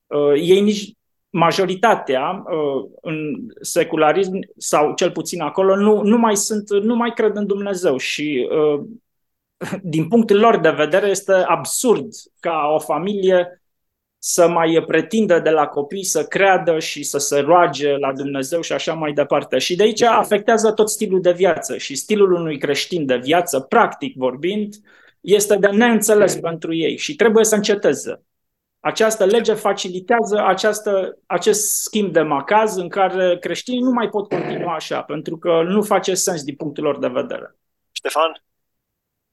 Uh, 0.05 0.33
ei 0.35 0.61
nici 0.61 0.91
majoritatea 1.29 2.43
uh, 2.45 2.89
în 3.01 3.47
secularism, 3.61 4.39
sau 4.57 4.93
cel 4.93 5.11
puțin 5.11 5.41
acolo, 5.41 5.75
nu, 5.75 6.01
nu 6.01 6.17
mai 6.17 6.35
sunt, 6.35 6.69
nu 6.69 6.95
mai 6.95 7.11
cred 7.13 7.35
în 7.35 7.45
Dumnezeu 7.47 7.97
și 7.97 8.49
uh, 8.51 8.85
din 9.81 10.07
punctul 10.07 10.39
lor 10.39 10.59
de 10.59 10.69
vedere 10.69 11.07
este 11.07 11.33
absurd 11.33 12.07
ca 12.39 12.71
o 12.73 12.79
familie 12.79 13.63
să 14.25 14.47
mai 14.47 14.83
pretindă 14.87 15.39
de 15.39 15.49
la 15.49 15.67
copii 15.67 16.03
să 16.03 16.23
creadă 16.23 16.79
și 16.79 17.03
să 17.03 17.17
se 17.17 17.39
roage 17.39 17.97
la 17.97 18.13
Dumnezeu 18.13 18.61
și 18.61 18.73
așa 18.73 18.93
mai 18.93 19.13
departe. 19.13 19.57
Și 19.57 19.75
de 19.75 19.83
aici 19.83 20.01
afectează 20.01 20.71
tot 20.71 20.89
stilul 20.89 21.21
de 21.21 21.31
viață 21.31 21.77
și 21.77 21.95
stilul 21.95 22.31
unui 22.31 22.57
creștin 22.57 23.05
de 23.05 23.17
viață, 23.17 23.59
practic 23.59 24.15
vorbind, 24.15 24.75
este 25.21 25.55
de 25.55 25.67
neînțeles 25.67 26.35
pentru 26.35 26.73
ei 26.73 26.97
și 26.97 27.15
trebuie 27.15 27.43
să 27.43 27.55
înceteze. 27.55 28.21
Această 28.79 29.25
lege 29.25 29.53
facilitează 29.53 30.43
această, 30.45 31.17
acest 31.25 31.81
schimb 31.81 32.13
de 32.13 32.21
macaz 32.21 32.75
în 32.75 32.89
care 32.89 33.37
creștinii 33.39 33.81
nu 33.81 33.91
mai 33.91 34.09
pot 34.09 34.27
continua 34.27 34.73
așa, 34.73 35.01
pentru 35.01 35.37
că 35.37 35.61
nu 35.67 35.81
face 35.81 36.13
sens 36.13 36.43
din 36.43 36.55
punctul 36.55 36.83
lor 36.83 36.99
de 36.99 37.07
vedere. 37.07 37.55
Ștefan? 37.91 38.43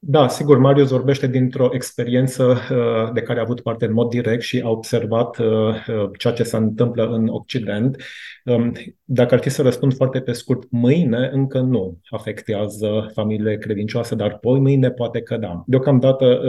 Da, 0.03 0.29
sigur, 0.29 0.59
Marius 0.59 0.91
vorbește 0.91 1.27
dintr-o 1.27 1.69
experiență 1.73 2.59
uh, 2.71 3.13
de 3.13 3.23
care 3.23 3.39
a 3.39 3.43
avut 3.43 3.61
parte 3.61 3.85
în 3.85 3.93
mod 3.93 4.09
direct 4.09 4.43
și 4.43 4.63
a 4.65 4.69
observat 4.69 5.39
uh, 5.39 5.47
uh, 5.47 6.11
ceea 6.19 6.33
ce 6.33 6.43
se 6.43 6.57
întâmplă 6.57 7.07
în 7.07 7.29
Occident. 7.29 8.03
Um, 8.45 8.73
dacă 9.05 9.35
ar 9.35 9.41
fi 9.41 9.49
să 9.49 9.63
răspund 9.63 9.95
foarte 9.95 10.21
pe 10.21 10.33
scurt, 10.33 10.63
mâine 10.71 11.31
încă 11.33 11.59
nu 11.59 11.99
afectează 12.11 13.11
familiile 13.15 13.59
credincioase, 13.59 14.15
dar 14.15 14.39
poi 14.39 14.61
mâine 14.61 14.91
poate 14.91 15.23
că 15.23 15.37
da. 15.37 15.63
Deocamdată 15.67 16.41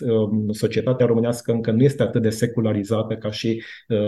um, 0.00 0.52
societatea 0.52 1.06
românească 1.06 1.52
încă 1.52 1.70
nu 1.70 1.82
este 1.82 2.02
atât 2.02 2.22
de 2.22 2.30
secularizată 2.30 3.14
ca 3.14 3.30
și 3.30 3.62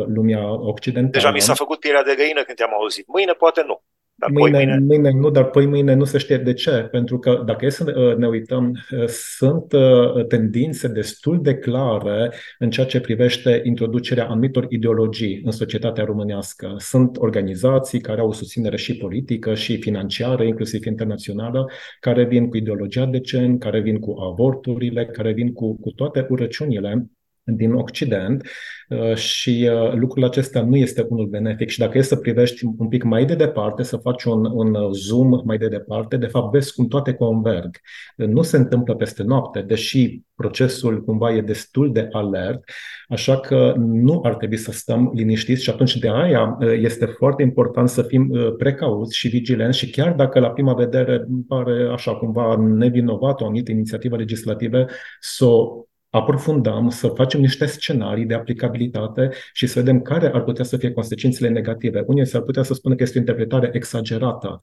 lumea 0.06 0.60
occidentală. 0.60 1.12
Deja 1.12 1.30
mi 1.30 1.40
s-a 1.40 1.54
făcut 1.54 1.78
pielea 1.78 2.02
de 2.02 2.14
găină 2.16 2.42
când 2.42 2.56
te-am 2.56 2.74
auzit. 2.80 3.04
Mâine 3.08 3.32
poate 3.32 3.62
nu. 3.66 3.82
Dar 4.20 4.30
mâine, 4.30 4.58
mâine... 4.58 4.78
mâine 4.78 5.10
nu, 5.10 5.30
dar 5.30 5.44
poi 5.44 5.66
mâine 5.66 5.94
nu 5.94 6.04
se 6.04 6.18
știe 6.18 6.36
de 6.36 6.52
ce. 6.52 6.70
Pentru 6.70 7.18
că 7.18 7.42
dacă 7.46 7.66
e 7.66 7.68
să 7.68 7.94
uh, 7.96 8.16
ne 8.16 8.26
uităm, 8.26 8.72
uh, 8.90 9.06
sunt 9.06 9.72
uh, 9.72 10.26
tendințe 10.26 10.88
destul 10.88 11.42
de 11.42 11.54
clare 11.54 12.32
în 12.58 12.70
ceea 12.70 12.86
ce 12.86 13.00
privește 13.00 13.60
introducerea 13.64 14.26
anumitor 14.26 14.66
ideologii 14.68 15.42
în 15.44 15.50
societatea 15.50 16.04
românească. 16.04 16.74
Sunt 16.78 17.16
organizații 17.16 18.00
care 18.00 18.20
au 18.20 18.28
o 18.28 18.32
susținere 18.32 18.76
și 18.76 18.96
politică 18.96 19.54
și 19.54 19.80
financiară, 19.80 20.42
inclusiv 20.42 20.86
internațională, 20.86 21.70
care 22.00 22.24
vin 22.24 22.48
cu 22.48 22.56
ideologia 22.56 23.06
de 23.06 23.20
gen, 23.20 23.58
care 23.58 23.80
vin 23.80 23.98
cu 23.98 24.16
avorturile, 24.20 25.06
care 25.06 25.32
vin 25.32 25.52
cu, 25.52 25.76
cu 25.80 25.90
toate 25.90 26.26
urăciunile 26.28 27.08
din 27.56 27.72
Occident 27.72 28.48
uh, 28.88 29.14
și 29.14 29.70
uh, 29.72 29.92
lucrul 29.94 30.24
acesta 30.24 30.62
nu 30.62 30.76
este 30.76 31.06
unul 31.08 31.26
benefic 31.26 31.68
și 31.68 31.78
dacă 31.78 31.98
e 31.98 32.02
să 32.02 32.16
privești 32.16 32.64
un 32.78 32.88
pic 32.88 33.02
mai 33.02 33.24
de 33.24 33.34
departe, 33.34 33.82
să 33.82 33.96
faci 33.96 34.24
un, 34.24 34.44
un 34.44 34.92
zoom 34.92 35.40
mai 35.44 35.58
de 35.58 35.68
departe, 35.68 36.16
de 36.16 36.26
fapt 36.26 36.52
vezi 36.52 36.74
cum 36.74 36.86
toate 36.86 37.12
converg. 37.12 37.76
Nu 38.16 38.42
se 38.42 38.56
întâmplă 38.56 38.94
peste 38.94 39.22
noapte, 39.22 39.60
deși 39.60 40.20
procesul 40.34 41.04
cumva 41.04 41.34
e 41.34 41.40
destul 41.40 41.92
de 41.92 42.08
alert, 42.12 42.70
așa 43.08 43.40
că 43.40 43.74
nu 43.78 44.20
ar 44.24 44.34
trebui 44.34 44.56
să 44.56 44.72
stăm 44.72 45.10
liniștiți 45.14 45.62
și 45.62 45.70
atunci 45.70 45.96
de 45.96 46.08
aia 46.08 46.56
uh, 46.60 46.72
este 46.80 47.06
foarte 47.06 47.42
important 47.42 47.88
să 47.88 48.02
fim 48.02 48.32
precauți 48.58 49.16
și 49.16 49.28
vigilenți 49.28 49.78
și 49.78 49.90
chiar 49.90 50.12
dacă 50.12 50.38
la 50.38 50.50
prima 50.50 50.74
vedere 50.74 51.26
pare 51.48 51.88
așa 51.92 52.14
cumva 52.14 52.56
nevinovat 52.56 53.40
o 53.40 53.44
anumită 53.44 53.70
inițiativă 53.70 54.16
legislativă, 54.16 54.86
să 55.20 55.44
o 55.44 55.87
aprofundăm, 56.10 56.90
să 56.90 57.08
facem 57.08 57.40
niște 57.40 57.66
scenarii 57.66 58.24
de 58.24 58.34
aplicabilitate 58.34 59.30
și 59.52 59.66
să 59.66 59.78
vedem 59.78 60.02
care 60.02 60.30
ar 60.34 60.42
putea 60.42 60.64
să 60.64 60.76
fie 60.76 60.92
consecințele 60.92 61.48
negative. 61.48 62.04
Unii 62.06 62.26
s-ar 62.26 62.42
putea 62.42 62.62
să 62.62 62.74
spună 62.74 62.94
că 62.94 63.02
este 63.02 63.16
o 63.16 63.20
interpretare 63.20 63.70
exagerată. 63.72 64.60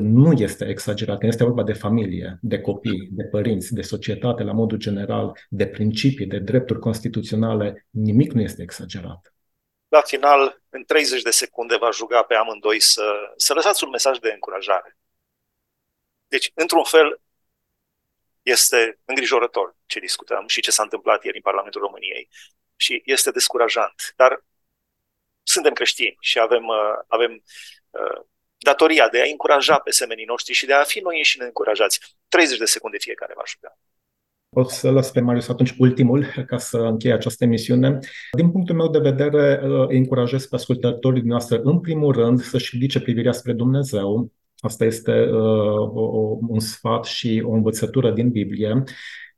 Nu 0.00 0.32
este 0.32 0.68
exagerată, 0.68 1.26
este 1.26 1.44
vorba 1.44 1.62
de 1.62 1.72
familie, 1.72 2.38
de 2.40 2.60
copii, 2.60 3.08
de 3.10 3.24
părinți, 3.24 3.74
de 3.74 3.82
societate 3.82 4.42
la 4.42 4.52
modul 4.52 4.78
general, 4.78 5.38
de 5.48 5.66
principii, 5.66 6.26
de 6.26 6.38
drepturi 6.38 6.78
constituționale. 6.78 7.86
Nimic 7.90 8.32
nu 8.32 8.40
este 8.40 8.62
exagerat. 8.62 9.34
La 9.88 10.00
final, 10.00 10.62
în 10.68 10.84
30 10.84 11.22
de 11.22 11.30
secunde, 11.30 11.76
va 11.76 11.90
juga 11.90 12.22
pe 12.22 12.34
amândoi 12.34 12.80
să, 12.80 13.02
să 13.36 13.54
lăsați 13.54 13.84
un 13.84 13.90
mesaj 13.90 14.18
de 14.18 14.30
încurajare. 14.32 14.96
Deci, 16.28 16.50
într-un 16.54 16.84
fel, 16.84 17.20
este 18.42 18.98
îngrijorător 19.04 19.76
ce 19.86 20.00
discutăm 20.00 20.46
și 20.46 20.60
ce 20.60 20.70
s-a 20.70 20.82
întâmplat 20.82 21.24
ieri 21.24 21.36
în 21.36 21.42
Parlamentul 21.42 21.80
României. 21.80 22.28
Și 22.76 23.02
este 23.04 23.30
descurajant. 23.30 24.12
Dar 24.16 24.44
suntem 25.42 25.72
creștini 25.72 26.16
și 26.20 26.38
avem, 26.38 26.66
uh, 26.66 27.04
avem 27.06 27.42
uh, 27.90 28.20
datoria 28.58 29.08
de 29.08 29.20
a 29.20 29.30
încuraja 29.30 29.78
pe 29.78 29.90
semenii 29.90 30.24
noștri 30.24 30.54
și 30.54 30.66
de 30.66 30.72
a 30.72 30.82
fi 30.82 31.00
noi 31.00 31.16
înșine 31.16 31.44
încurajați. 31.44 32.16
30 32.28 32.58
de 32.58 32.64
secunde 32.64 32.96
fiecare 32.98 33.32
va 33.36 33.42
juca. 33.46 33.78
O 34.54 34.64
să 34.64 34.90
las 34.90 35.10
pe 35.10 35.20
Marius 35.20 35.48
atunci 35.48 35.74
ultimul 35.78 36.26
ca 36.46 36.58
să 36.58 36.76
încheie 36.78 37.14
această 37.14 37.44
emisiune. 37.44 37.98
Din 38.36 38.50
punctul 38.50 38.74
meu 38.74 38.88
de 38.88 38.98
vedere, 38.98 39.60
uh, 39.64 39.88
încurajez 39.88 40.46
pe 40.46 40.54
ascultătorii 40.54 41.22
noastre, 41.22 41.60
în 41.62 41.80
primul 41.80 42.12
rând, 42.12 42.40
să-și 42.40 42.70
ridice 42.72 43.00
privirea 43.00 43.32
spre 43.32 43.52
Dumnezeu, 43.52 44.32
Asta 44.62 44.84
este 44.84 45.12
uh, 45.12 45.90
o, 45.94 46.38
un 46.48 46.58
sfat 46.58 47.04
și 47.04 47.42
o 47.46 47.52
învățătură 47.52 48.10
din 48.10 48.30
Biblie. 48.30 48.82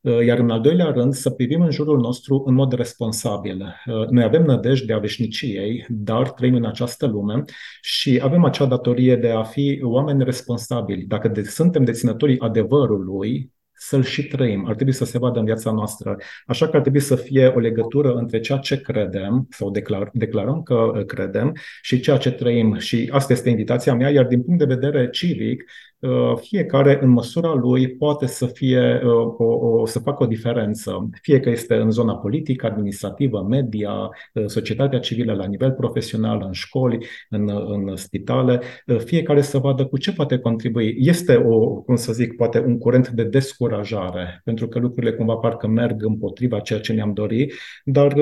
Uh, 0.01 0.25
iar 0.25 0.39
în 0.39 0.51
al 0.51 0.61
doilea 0.61 0.91
rând, 0.91 1.15
să 1.15 1.31
privim 1.31 1.61
în 1.61 1.71
jurul 1.71 2.01
nostru 2.01 2.43
în 2.47 2.55
mod 2.55 2.73
responsabil. 2.73 3.63
Uh, 3.87 4.07
noi 4.09 4.25
avem 4.25 4.45
nădejdea 4.45 4.99
veșniciei, 4.99 5.87
dar 5.89 6.31
trăim 6.31 6.55
în 6.55 6.65
această 6.65 7.07
lume 7.07 7.45
și 7.81 8.21
avem 8.23 8.45
acea 8.45 8.67
datorie 8.67 9.17
de 9.17 9.31
a 9.31 9.43
fi 9.43 9.81
oameni 9.83 10.25
responsabili. 10.25 11.05
Dacă 11.05 11.29
de, 11.29 11.43
suntem 11.43 11.85
deținătorii 11.85 12.39
adevărului, 12.39 13.53
să-l 13.87 14.03
și 14.03 14.27
trăim. 14.27 14.67
Ar 14.67 14.75
trebui 14.75 14.93
să 14.93 15.05
se 15.05 15.19
vadă 15.19 15.39
în 15.39 15.45
viața 15.45 15.71
noastră. 15.71 16.17
Așa 16.47 16.69
că 16.69 16.77
ar 16.77 16.83
trebui 16.83 17.01
să 17.01 17.17
fie 17.17 17.47
o 17.47 17.59
legătură 17.59 18.13
între 18.13 18.41
ceea 18.41 18.59
ce 18.59 18.81
credem 18.81 19.47
sau 19.51 19.71
declar, 19.71 20.11
declarăm 20.13 20.63
că 20.63 20.75
uh, 20.75 21.05
credem 21.05 21.53
și 21.83 22.01
ceea 22.01 22.17
ce 22.17 22.31
trăim. 22.31 22.79
Și 22.79 23.09
asta 23.13 23.33
este 23.33 23.51
invitația 23.51 23.95
mea, 23.95 24.11
iar 24.11 24.27
din 24.27 24.43
punct 24.43 24.59
de 24.59 24.75
vedere 24.75 25.11
civic, 25.11 25.63
Uh, 25.63 25.94
fiecare 26.41 26.99
în 27.03 27.11
măsura 27.11 27.55
lui 27.55 27.89
poate 27.89 28.27
să 28.27 28.47
fie 28.47 29.01
uh, 29.05 29.35
o, 29.39 29.45
o, 29.45 29.87
să 29.87 29.99
facă 29.99 30.23
o 30.23 30.27
diferență, 30.27 31.09
fie 31.21 31.41
că 31.41 31.51
este 31.51 31.75
în 31.75 31.91
zona 31.91 32.17
politică, 32.17 32.67
administrativă, 32.67 33.47
media, 33.49 33.91
uh, 34.33 34.45
societatea 34.47 34.99
civilă 34.99 35.35
la 35.35 35.47
nivel 35.47 35.73
profesional, 35.73 36.43
în 36.47 36.53
școli, 36.53 37.07
în, 37.29 37.49
în 37.49 37.97
spitale, 37.97 38.61
fiecare 39.05 39.41
să 39.41 39.59
vadă 39.59 39.87
cu 39.87 39.99
ce 39.99 40.13
poate 40.13 40.39
contribui. 40.39 40.97
Este 40.99 41.37
o, 41.37 41.81
cum 41.81 41.97
să 41.97 42.13
zic, 42.13 42.37
poate 42.37 42.61
un 42.61 42.79
curent 42.79 43.09
de 43.09 43.25
descurajare, 43.25 44.41
pentru 44.45 44.69
că 44.69 44.79
lucrurile 44.79 45.13
cumva 45.13 45.35
parcă 45.35 45.67
merg 45.67 46.05
împotriva 46.05 46.59
ceea 46.59 46.81
ce 46.81 46.93
ne-am 46.93 47.13
dorit, 47.13 47.53
dar 47.85 48.15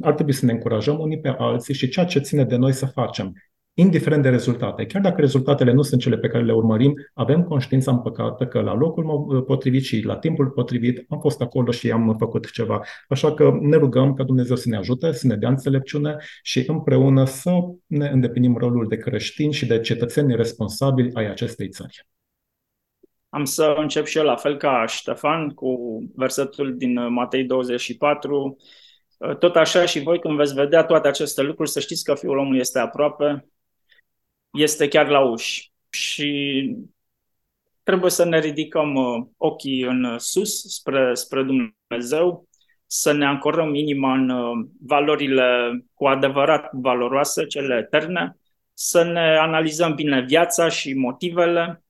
ar 0.00 0.14
trebui 0.14 0.32
să 0.32 0.44
ne 0.44 0.52
încurajăm 0.52 0.98
unii 0.98 1.20
pe 1.20 1.34
alții 1.38 1.74
și 1.74 1.88
ceea 1.88 2.06
ce 2.06 2.18
ține 2.18 2.44
de 2.44 2.56
noi 2.56 2.72
să 2.72 2.86
facem 2.86 3.34
indiferent 3.80 4.22
de 4.22 4.28
rezultate. 4.28 4.86
Chiar 4.86 5.02
dacă 5.02 5.20
rezultatele 5.20 5.72
nu 5.72 5.82
sunt 5.82 6.00
cele 6.00 6.18
pe 6.18 6.28
care 6.28 6.44
le 6.44 6.52
urmărim, 6.52 6.94
avem 7.14 7.42
conștiința 7.42 7.90
împăcată 7.90 8.46
că 8.46 8.60
la 8.60 8.74
locul 8.74 9.42
potrivit 9.46 9.82
și 9.82 10.00
la 10.00 10.16
timpul 10.16 10.48
potrivit 10.48 11.04
am 11.08 11.20
fost 11.20 11.40
acolo 11.40 11.70
și 11.70 11.90
am 11.90 12.16
făcut 12.18 12.50
ceva. 12.50 12.80
Așa 13.08 13.34
că 13.34 13.58
ne 13.60 13.76
rugăm 13.76 14.14
ca 14.14 14.22
Dumnezeu 14.22 14.56
să 14.56 14.68
ne 14.68 14.76
ajute, 14.76 15.12
să 15.12 15.26
ne 15.26 15.36
dea 15.36 15.48
înțelepciune 15.48 16.16
și 16.42 16.64
împreună 16.66 17.24
să 17.24 17.50
ne 17.86 18.08
îndeplinim 18.08 18.56
rolul 18.56 18.88
de 18.88 18.96
creștini 18.96 19.52
și 19.52 19.66
de 19.66 19.80
cetățeni 19.80 20.36
responsabili 20.36 21.14
ai 21.14 21.30
acestei 21.30 21.68
țări. 21.68 22.06
Am 23.28 23.44
să 23.44 23.74
încep 23.76 24.06
și 24.06 24.18
eu 24.18 24.24
la 24.24 24.36
fel 24.36 24.56
ca 24.56 24.84
Ștefan 24.86 25.48
cu 25.48 25.98
versetul 26.14 26.76
din 26.76 27.12
Matei 27.12 27.44
24. 27.44 28.56
Tot 29.38 29.56
așa 29.56 29.84
și 29.84 30.02
voi 30.02 30.18
când 30.18 30.36
veți 30.36 30.54
vedea 30.54 30.84
toate 30.84 31.08
aceste 31.08 31.42
lucruri, 31.42 31.70
să 31.70 31.80
știți 31.80 32.04
că 32.04 32.14
Fiul 32.14 32.38
omului 32.38 32.58
este 32.58 32.78
aproape, 32.78 33.49
este 34.50 34.88
chiar 34.88 35.08
la 35.08 35.20
uși. 35.20 35.72
Și 35.90 36.76
trebuie 37.82 38.10
să 38.10 38.24
ne 38.24 38.40
ridicăm 38.40 38.94
uh, 38.94 39.26
ochii 39.36 39.82
în 39.82 40.18
sus 40.18 40.62
spre, 40.74 41.14
spre 41.14 41.42
Dumnezeu, 41.42 42.48
să 42.86 43.12
ne 43.12 43.26
ancorăm 43.26 43.74
inima 43.74 44.14
în 44.14 44.30
uh, 44.30 44.66
valorile 44.86 45.80
cu 45.94 46.06
adevărat 46.06 46.72
valoroase, 46.72 47.46
cele 47.46 47.76
eterne, 47.76 48.36
să 48.74 49.02
ne 49.02 49.36
analizăm 49.36 49.94
bine 49.94 50.20
viața 50.20 50.68
și 50.68 50.94
motivele 50.94 51.84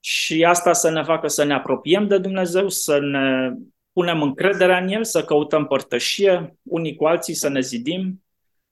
și 0.00 0.44
asta 0.44 0.72
să 0.72 0.90
ne 0.90 1.02
facă 1.02 1.28
să 1.28 1.44
ne 1.44 1.54
apropiem 1.54 2.06
de 2.06 2.18
Dumnezeu, 2.18 2.68
să 2.68 2.98
ne 3.00 3.52
punem 3.92 4.22
încrederea 4.22 4.78
în 4.78 4.88
El, 4.88 5.04
să 5.04 5.24
căutăm 5.24 5.66
părtășie 5.66 6.58
unii 6.62 6.96
cu 6.96 7.04
alții, 7.04 7.34
să 7.34 7.48
ne 7.48 7.60
zidim 7.60 8.24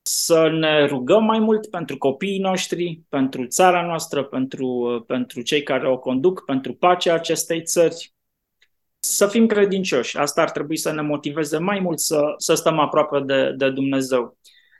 să 0.06 0.48
ne 0.48 0.86
rugăm 0.86 1.24
mai 1.24 1.38
mult 1.38 1.70
pentru 1.70 1.98
copiii 1.98 2.38
noștri, 2.38 3.00
pentru 3.08 3.46
țara 3.46 3.86
noastră, 3.86 4.24
pentru, 4.24 5.04
pentru 5.06 5.40
cei 5.40 5.62
care 5.62 5.88
o 5.88 5.98
conduc, 5.98 6.44
pentru 6.44 6.74
pacea 6.74 7.14
acestei 7.14 7.62
țări. 7.62 8.14
Să 8.98 9.26
fim 9.26 9.46
credincioși. 9.46 10.18
Asta 10.18 10.42
ar 10.42 10.50
trebui 10.50 10.76
să 10.76 10.92
ne 10.92 11.00
motiveze 11.00 11.58
mai 11.58 11.80
mult 11.80 11.98
să, 11.98 12.22
să 12.36 12.54
stăm 12.54 12.78
aproape 12.78 13.20
de, 13.20 13.52
de 13.56 13.70
Dumnezeu. 13.70 14.38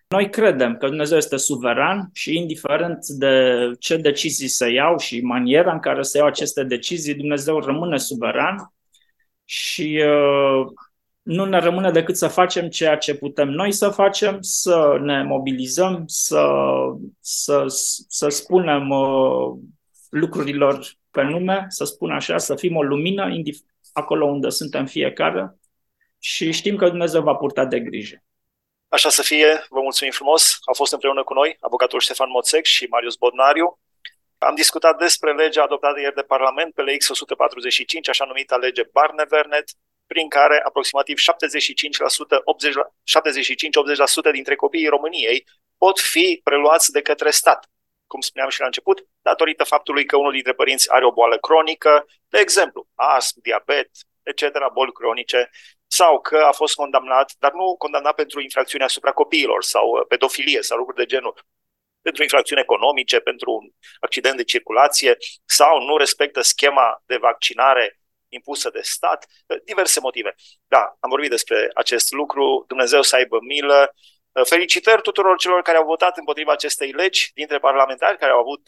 Noi 0.09 0.31
credem 0.31 0.77
că 0.77 0.87
Dumnezeu 0.87 1.17
este 1.17 1.37
suveran 1.37 2.11
și 2.12 2.37
indiferent 2.37 3.07
de 3.07 3.57
ce 3.79 3.97
decizii 3.97 4.49
se 4.49 4.69
iau 4.69 4.99
și 4.99 5.21
maniera 5.21 5.73
în 5.73 5.81
care 5.81 6.03
se 6.03 6.19
iau 6.19 6.27
aceste 6.27 6.65
decizii, 6.65 7.15
Dumnezeu 7.15 7.61
rămâne 7.61 7.97
suveran 7.97 8.73
și 9.45 10.03
uh, 10.05 10.67
nu 11.27 11.45
ne 11.45 11.59
rămâne 11.59 11.91
decât 11.91 12.17
să 12.17 12.29
facem 12.29 12.69
ceea 12.69 12.97
ce 12.97 13.15
putem 13.15 13.49
noi 13.49 13.73
să 13.73 13.89
facem, 13.89 14.39
să 14.41 14.99
ne 15.01 15.23
mobilizăm, 15.23 16.05
să, 16.07 16.47
să, 17.21 17.65
să 18.09 18.29
spunem 18.29 18.91
uh, 18.91 19.59
lucrurilor 20.11 20.87
pe 21.11 21.23
nume, 21.23 21.65
să 21.69 21.85
spun 21.85 22.11
așa, 22.11 22.39
să 22.39 22.55
fim 22.55 22.77
o 22.77 22.83
lumină 22.83 23.29
acolo 23.93 24.27
unde 24.27 24.49
suntem 24.49 24.87
fiecare 24.87 25.57
și 26.19 26.53
știm 26.53 26.77
că 26.77 26.89
Dumnezeu 26.89 27.23
va 27.23 27.35
purta 27.35 27.65
de 27.65 27.81
grijă. 27.81 28.23
Așa 28.89 29.09
să 29.09 29.23
fie, 29.23 29.67
vă 29.69 29.81
mulțumim 29.81 30.12
frumos. 30.12 30.59
Au 30.65 30.75
fost 30.75 30.93
împreună 30.93 31.25
cu 31.25 31.35
noi 31.35 31.57
avocatul 31.61 32.01
Ștefan 32.01 32.31
Moțec 32.31 32.65
și 32.65 32.87
Marius 32.91 33.17
Bodnariu. 33.17 33.79
Am 34.39 34.55
discutat 34.55 34.99
despre 34.99 35.33
legea 35.33 35.62
adoptată 35.62 36.01
ieri 36.01 36.15
de 36.15 36.23
Parlament 36.23 36.75
pe 36.75 36.83
LX 36.83 37.09
145, 37.09 38.09
așa 38.09 38.25
numită 38.25 38.57
lege 38.57 38.83
Barnevernet, 38.93 39.71
prin 40.07 40.29
care 40.29 40.61
aproximativ 40.64 41.16
75%, 41.19 41.23
75-80% 44.29 44.33
dintre 44.33 44.55
copiii 44.55 44.87
României 44.87 45.47
pot 45.79 46.01
fi 46.01 46.40
preluați 46.45 46.90
de 46.90 47.03
către 47.03 47.31
stat. 47.31 47.71
Cum 48.07 48.21
spuneam 48.21 48.51
și 48.51 48.61
la 48.61 48.66
început, 48.66 49.07
datorită 49.23 49.64
faptului 49.64 50.05
că 50.05 50.16
unul 50.16 50.33
dintre 50.33 50.53
părinți 50.53 50.92
are 50.92 51.05
o 51.05 51.12
boală 51.12 51.38
cronică, 51.38 52.07
de 52.29 52.38
exemplu, 52.38 52.88
astm, 52.95 53.40
diabet, 53.42 53.90
etc., 54.23 54.73
boli 54.73 54.92
cronice, 54.92 55.51
sau 55.87 56.21
că 56.21 56.37
a 56.37 56.53
fost 56.53 56.75
condamnat, 56.75 57.33
dar 57.38 57.53
nu 57.53 57.77
condamnat 57.77 58.14
pentru 58.14 58.40
infracțiuni 58.40 58.85
asupra 58.85 59.12
copiilor 59.12 59.62
sau 59.62 59.90
uh, 59.90 60.05
pedofilie 60.09 60.62
sau 60.62 60.79
lucruri 60.79 60.99
de 60.99 61.07
genul, 61.14 61.35
pentru 62.01 62.23
infracțiuni 62.23 62.61
economice, 62.61 63.19
pentru 63.21 63.53
un 63.53 63.71
accident 64.01 64.37
de 64.37 64.45
circulație 64.45 65.16
sau 65.45 65.83
nu 65.83 65.97
respectă 65.97 66.40
schema 66.40 67.03
de 67.07 67.16
vaccinare 67.16 68.01
impusă 68.37 68.70
de 68.70 68.81
stat, 68.83 69.27
uh, 69.46 69.57
diverse 69.64 70.01
motive. 70.01 70.35
Da, 70.66 70.96
am 71.01 71.11
vorbit 71.11 71.31
despre 71.31 71.70
acest 71.75 72.12
lucru, 72.12 72.64
Dumnezeu 72.68 73.03
să 73.03 73.16
aibă 73.16 73.38
milă. 73.40 73.94
Uh, 74.33 74.44
felicitări 74.44 75.03
tuturor 75.03 75.37
celor 75.38 75.62
care 75.62 75.79
au 75.79 75.85
votat 75.85 76.16
împotriva 76.16 76.53
acestei 76.53 76.90
legi, 76.90 77.31
dintre 77.35 77.59
parlamentari 77.59 78.18
care 78.18 78.33
au 78.33 78.38
avut 78.38 78.62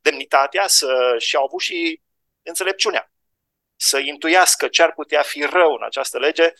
demnitatea 0.00 0.66
să, 0.66 1.14
și 1.18 1.36
au 1.36 1.44
avut 1.44 1.60
și 1.60 2.00
înțelepciunea 2.42 3.10
să 3.80 3.98
intuiască 3.98 4.68
ce 4.68 4.82
ar 4.82 4.92
putea 4.92 5.22
fi 5.22 5.42
rău 5.42 5.72
în 5.72 5.82
această 5.82 6.18
lege. 6.18 6.52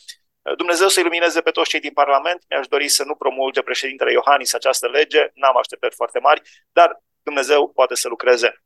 Dumnezeu 0.56 0.88
să 0.88 1.00
ilumineze 1.00 1.40
pe 1.40 1.50
toți 1.50 1.68
cei 1.68 1.80
din 1.80 1.92
Parlament. 1.92 2.44
Mi-aș 2.48 2.66
dori 2.66 2.88
să 2.88 3.04
nu 3.04 3.14
promulge 3.14 3.62
președintele 3.62 4.12
Iohannis 4.12 4.52
această 4.52 4.88
lege, 4.88 5.26
n-am 5.34 5.56
așteptări 5.56 5.94
foarte 5.94 6.18
mari, 6.18 6.42
dar 6.72 7.02
Dumnezeu 7.22 7.68
poate 7.68 7.94
să 7.94 8.08
lucreze. 8.08 8.62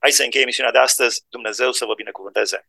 Hai 0.00 0.10
să 0.10 0.22
încheie 0.22 0.42
emisiunea 0.44 0.72
de 0.72 0.78
astăzi. 0.78 1.24
Dumnezeu 1.28 1.72
să 1.72 1.84
vă 1.84 1.94
binecuvânteze. 1.94 2.68